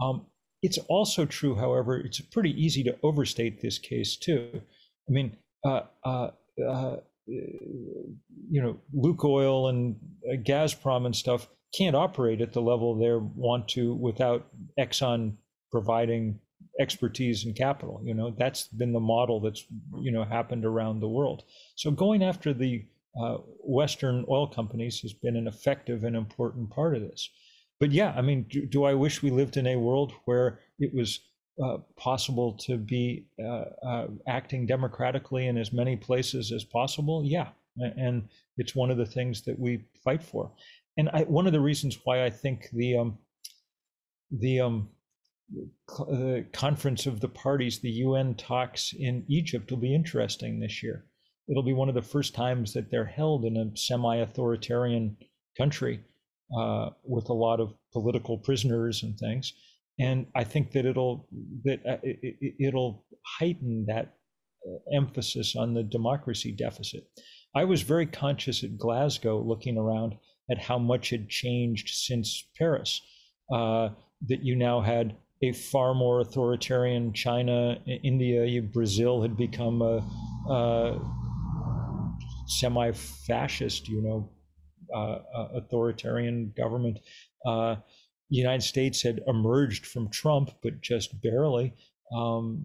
[0.00, 0.26] Um,
[0.62, 4.50] it's also true, however, it's pretty easy to overstate this case too.
[5.08, 6.30] I mean, uh, uh,
[6.68, 6.96] uh
[7.28, 9.96] you know, Lukoil and
[10.30, 14.46] uh, Gazprom and stuff can't operate at the level they want to without
[14.78, 15.34] Exxon
[15.70, 16.38] providing
[16.80, 18.00] expertise and capital.
[18.04, 19.64] You know, that's been the model that's
[19.98, 21.42] you know happened around the world.
[21.74, 22.84] So going after the
[23.20, 27.30] uh, Western oil companies has been an effective and important part of this.
[27.80, 30.94] But yeah, I mean, do, do I wish we lived in a world where it
[30.94, 31.20] was
[31.62, 37.22] uh, possible to be uh, uh acting democratically in as many places as possible?
[37.24, 40.52] Yeah, and it's one of the things that we fight for.
[40.98, 43.18] And I, one of the reasons why I think the um,
[44.30, 44.88] the um,
[45.88, 51.06] the conference of the parties, the UN talks in Egypt, will be interesting this year
[51.48, 55.16] it'll be one of the first times that they're held in a semi-authoritarian
[55.56, 56.00] country
[56.56, 59.52] uh, with a lot of political prisoners and things.
[59.98, 61.26] And I think that it'll
[61.64, 63.04] that uh, it, will
[63.38, 64.14] heighten that
[64.94, 67.04] emphasis on the democracy deficit.
[67.54, 70.16] I was very conscious at Glasgow looking around
[70.50, 73.00] at how much had changed since Paris.
[73.52, 73.90] Uh,
[74.26, 80.02] that you now had a far more authoritarian China, India, Brazil had become a,
[80.50, 80.98] a
[82.46, 84.30] semi-fascist, you know,
[84.94, 86.98] uh, uh, authoritarian government.
[87.44, 87.76] Uh,
[88.30, 91.74] the United States had emerged from Trump, but just barely.
[92.14, 92.64] Um,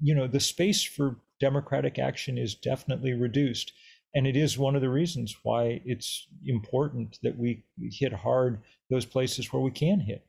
[0.00, 3.72] you know, the space for democratic action is definitely reduced.
[4.14, 9.04] And it is one of the reasons why it's important that we hit hard those
[9.04, 10.24] places where we can hit.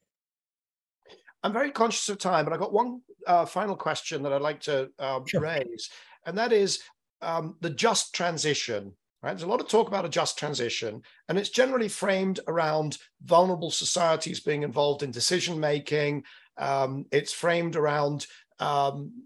[1.44, 4.62] I'm very conscious of time, but I've got one uh, final question that I'd like
[4.62, 5.42] to um, sure.
[5.42, 5.92] raise,
[6.26, 6.82] and that is
[7.22, 8.94] um, the just transition.
[9.22, 9.32] Right?
[9.32, 13.72] There's a lot of talk about a just transition, and it's generally framed around vulnerable
[13.72, 16.24] societies being involved in decision making.
[16.58, 18.28] Um, it's framed around
[18.60, 19.24] um,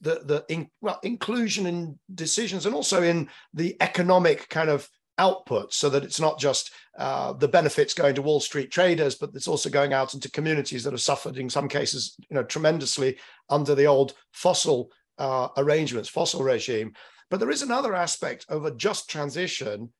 [0.00, 4.88] the the in, well inclusion in decisions, and also in the economic kind of
[5.18, 9.30] output so that it's not just uh, the benefits going to Wall Street traders, but
[9.34, 13.18] it's also going out into communities that have suffered in some cases, you know, tremendously
[13.50, 16.92] under the old fossil uh, arrangements, fossil regime.
[17.30, 19.92] But there is another aspect of a just transition,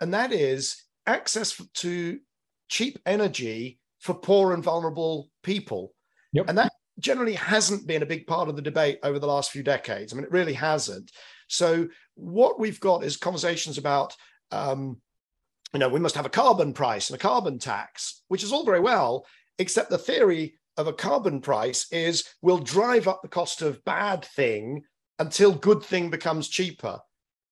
[0.00, 2.18] and that is access to
[2.68, 5.94] cheap energy for poor and vulnerable people.
[6.32, 6.48] Yep.
[6.48, 9.62] And that generally hasn't been a big part of the debate over the last few
[9.62, 10.12] decades.
[10.12, 11.10] I mean, it really hasn't.
[11.48, 14.14] So, what we've got is conversations about
[14.50, 14.98] um,
[15.74, 18.64] you know, we must have a carbon price and a carbon tax, which is all
[18.64, 19.26] very well,
[19.58, 24.24] except the theory of a carbon price is we'll drive up the cost of bad
[24.24, 24.82] thing
[25.18, 27.00] until good thing becomes cheaper.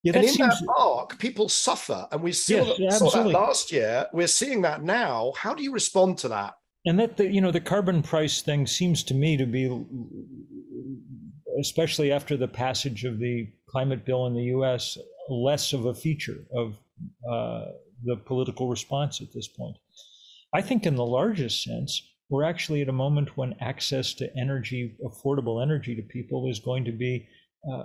[0.03, 0.61] Yeah, and in seems...
[0.61, 4.07] that arc, people suffer, and we saw, yes, that, saw that last year.
[4.13, 5.33] We're seeing that now.
[5.37, 6.55] How do you respond to that?
[6.85, 9.71] And that the, you know the carbon price thing seems to me to be,
[11.61, 14.99] especially after the passage of the climate bill in the U.S.,
[15.29, 16.75] less of a feature of
[17.31, 17.67] uh,
[18.05, 19.77] the political response at this point.
[20.53, 22.03] I think, in the largest sense,
[22.33, 26.83] we're actually at a moment when access to energy, affordable energy to people, is going
[26.87, 27.29] to be,
[27.71, 27.83] uh,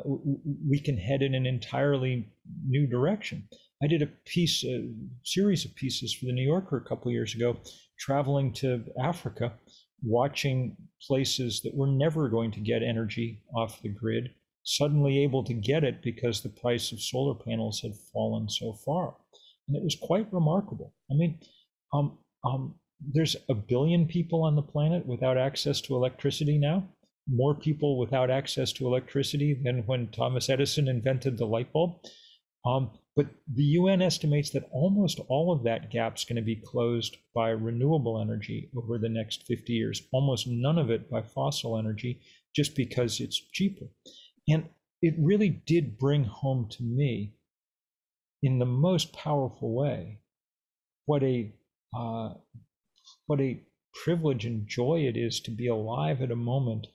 [0.65, 2.25] we can head in an entirely
[2.65, 3.45] new direction.
[3.83, 4.89] I did a piece, a
[5.25, 7.57] series of pieces for the New Yorker a couple years ago,
[7.99, 9.51] traveling to Africa,
[10.01, 14.29] watching places that were never going to get energy off the grid
[14.63, 19.15] suddenly able to get it because the price of solar panels had fallen so far.
[19.67, 20.93] And it was quite remarkable.
[21.11, 21.39] I mean,
[21.93, 26.87] um, um, there's a billion people on the planet without access to electricity now,
[27.29, 31.99] more people without access to electricity than when Thomas Edison invented the light bulb.
[32.65, 36.55] Um, but the UN estimates that almost all of that gap is going to be
[36.55, 41.77] closed by renewable energy over the next 50 years, almost none of it by fossil
[41.77, 42.21] energy,
[42.55, 43.85] just because it's cheaper.
[44.47, 44.69] And
[45.01, 47.33] it really did bring home to me,
[48.43, 50.19] in the most powerful way,
[51.05, 51.53] what a
[51.97, 52.33] uh,
[53.28, 53.61] what a
[54.03, 56.88] privilege and joy it is to be alive at a moment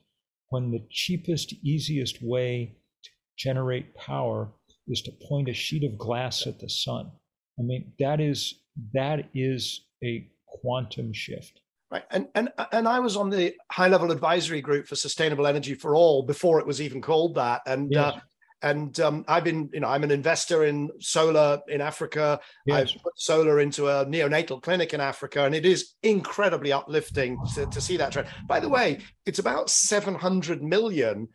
[0.49, 4.51] when the cheapest, easiest way to generate power
[4.87, 7.09] is to point a sheet of glass at the sun.
[7.57, 8.61] I mean, that is
[8.93, 11.59] that is a quantum shift.
[11.91, 12.03] Right.
[12.09, 15.95] And, and, and I was on the high level advisory group for sustainable energy for
[15.95, 17.61] all before it was even called that.
[17.67, 18.15] And, uh, yes.
[18.15, 18.19] uh,
[18.63, 22.39] and um, I've been, you know, I'm an investor in solar in Africa.
[22.65, 22.93] Yes.
[22.95, 27.65] I've put solar into a neonatal clinic in Africa, and it is incredibly uplifting to,
[27.65, 28.29] to see that trend.
[28.47, 31.27] By the way, it's about 700 million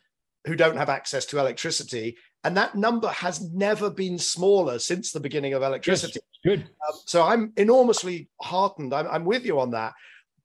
[0.46, 2.16] who don't have access to electricity.
[2.44, 6.20] And that number has never been smaller since the beginning of electricity.
[6.44, 6.56] Yes.
[6.56, 6.60] Good.
[6.60, 8.94] Um, so I'm enormously heartened.
[8.94, 9.92] I'm, I'm with you on that.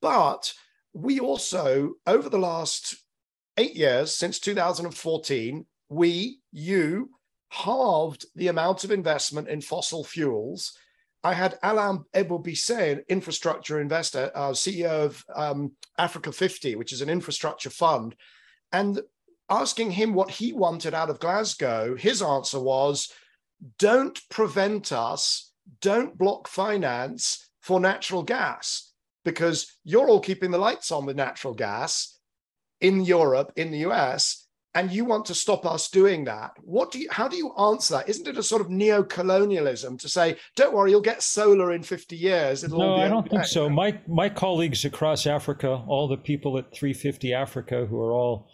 [0.01, 0.53] But
[0.93, 2.95] we also, over the last
[3.57, 7.09] eight years, since 2014, we, you,
[7.49, 10.77] halved the amount of investment in fossil fuels.
[11.23, 17.01] I had Alain Ebobisse, an infrastructure investor, uh, CEO of um, Africa 50, which is
[17.01, 18.15] an infrastructure fund,
[18.71, 19.01] and
[19.49, 21.95] asking him what he wanted out of Glasgow.
[21.95, 23.11] His answer was
[23.77, 25.51] don't prevent us,
[25.81, 28.91] don't block finance for natural gas
[29.23, 32.17] because you're all keeping the lights on with natural gas
[32.81, 34.42] in Europe, in the US,
[34.75, 36.51] and you want to stop us doing that.
[36.63, 38.09] What do you how do you answer that?
[38.09, 42.15] Isn't it a sort of neo-colonialism to say, don't worry, you'll get solar in 50
[42.15, 42.63] years?
[42.63, 43.69] It'll no, I don't think so.
[43.69, 48.49] My my colleagues across Africa, all the people at 350 Africa who are all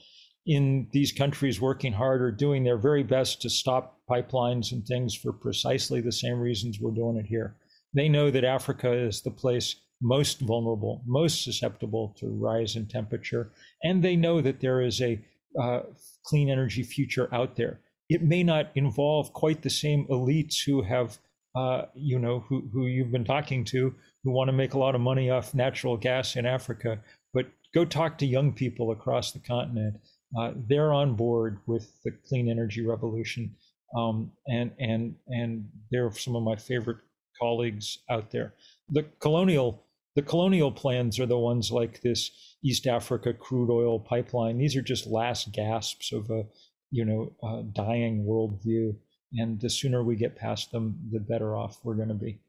[0.46, 5.16] in these countries working hard are doing their very best to stop pipelines and things
[5.16, 7.56] for precisely the same reasons we're doing it here.
[7.94, 13.52] They know that Africa is the place most vulnerable, most susceptible to rise in temperature,
[13.84, 15.20] and they know that there is a
[15.62, 15.82] uh,
[16.24, 17.80] clean energy future out there.
[18.10, 21.20] it may not involve quite the same elites who have,
[21.56, 23.94] uh, you know, who, who you've been talking to,
[24.24, 27.00] who want to make a lot of money off natural gas in Africa.
[27.34, 30.00] But go talk to young people across the continent.
[30.38, 33.56] Uh, they're on board with the clean energy revolution,
[33.96, 36.98] um, and and and they're some of my favorite
[37.40, 38.54] colleagues out there.
[38.90, 39.84] The colonial
[40.16, 42.32] the colonial plans are the ones like this
[42.64, 44.58] East Africa crude oil pipeline.
[44.58, 46.46] These are just last gasps of a
[46.92, 48.96] you know uh, dying worldview,
[49.34, 52.40] and the sooner we get past them, the better off we're going to be.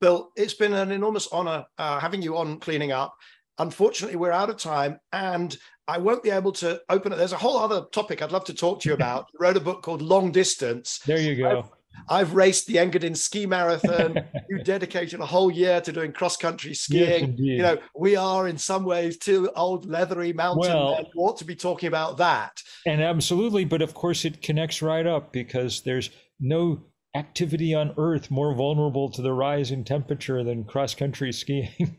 [0.00, 3.16] Bill, it's been an enormous honor uh, having you on cleaning up.
[3.58, 5.56] Unfortunately, we're out of time, and
[5.88, 7.16] I won't be able to open it.
[7.16, 9.26] There's a whole other topic I'd love to talk to you about.
[9.32, 11.00] you wrote a book called Long Distance.
[11.04, 11.58] There you go.
[11.58, 11.70] I've,
[12.08, 14.24] I've raced the Engadin ski marathon.
[14.48, 17.34] you dedicated a whole year to doing cross country skiing.
[17.36, 21.06] Yes, you know, we are in some ways two old leathery mountain well, men.
[21.14, 22.62] You ought to be talking about that.
[22.86, 26.10] And absolutely, but of course it connects right up because there's
[26.40, 26.80] no
[27.14, 31.96] activity on Earth more vulnerable to the rise in temperature than cross country skiing.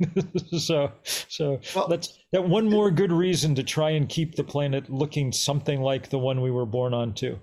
[0.57, 4.89] so, so well, that's that one more good reason to try and keep the planet
[4.89, 7.39] looking something like the one we were born on too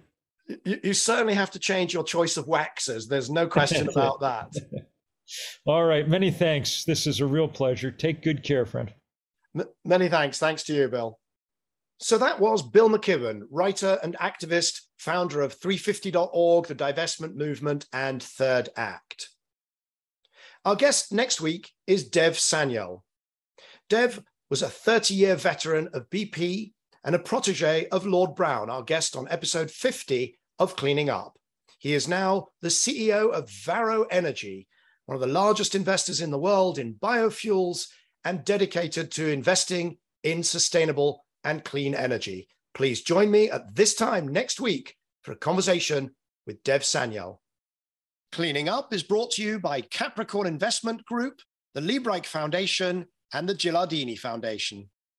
[0.64, 3.08] you, you certainly have to change your choice of waxes.
[3.08, 4.52] There's no question about that.
[5.64, 6.08] All right.
[6.08, 6.84] Many thanks.
[6.84, 7.90] This is a real pleasure.
[7.90, 8.92] Take good care, friend.
[9.58, 10.38] M- many thanks.
[10.38, 11.18] Thanks to you, Bill.
[11.98, 18.22] So that was Bill McKibben, writer and activist, founder of 350.org, the divestment movement, and
[18.22, 19.30] Third Act.
[20.64, 23.02] Our guest next week is Dev Sanyal.
[23.88, 26.72] Dev was a 30 year veteran of BP,
[27.06, 31.38] and a protege of Lord Browne, our guest on episode 50 of Cleaning Up.
[31.78, 34.66] He is now the CEO of Varo Energy,
[35.06, 37.86] one of the largest investors in the world in biofuels
[38.24, 42.48] and dedicated to investing in sustainable and clean energy.
[42.74, 46.10] Please join me at this time next week for a conversation
[46.44, 47.38] with Dev Sanyal.
[48.32, 51.40] Cleaning Up is brought to you by Capricorn Investment Group,
[51.72, 54.90] the Liebreich Foundation, and the Gilardini Foundation.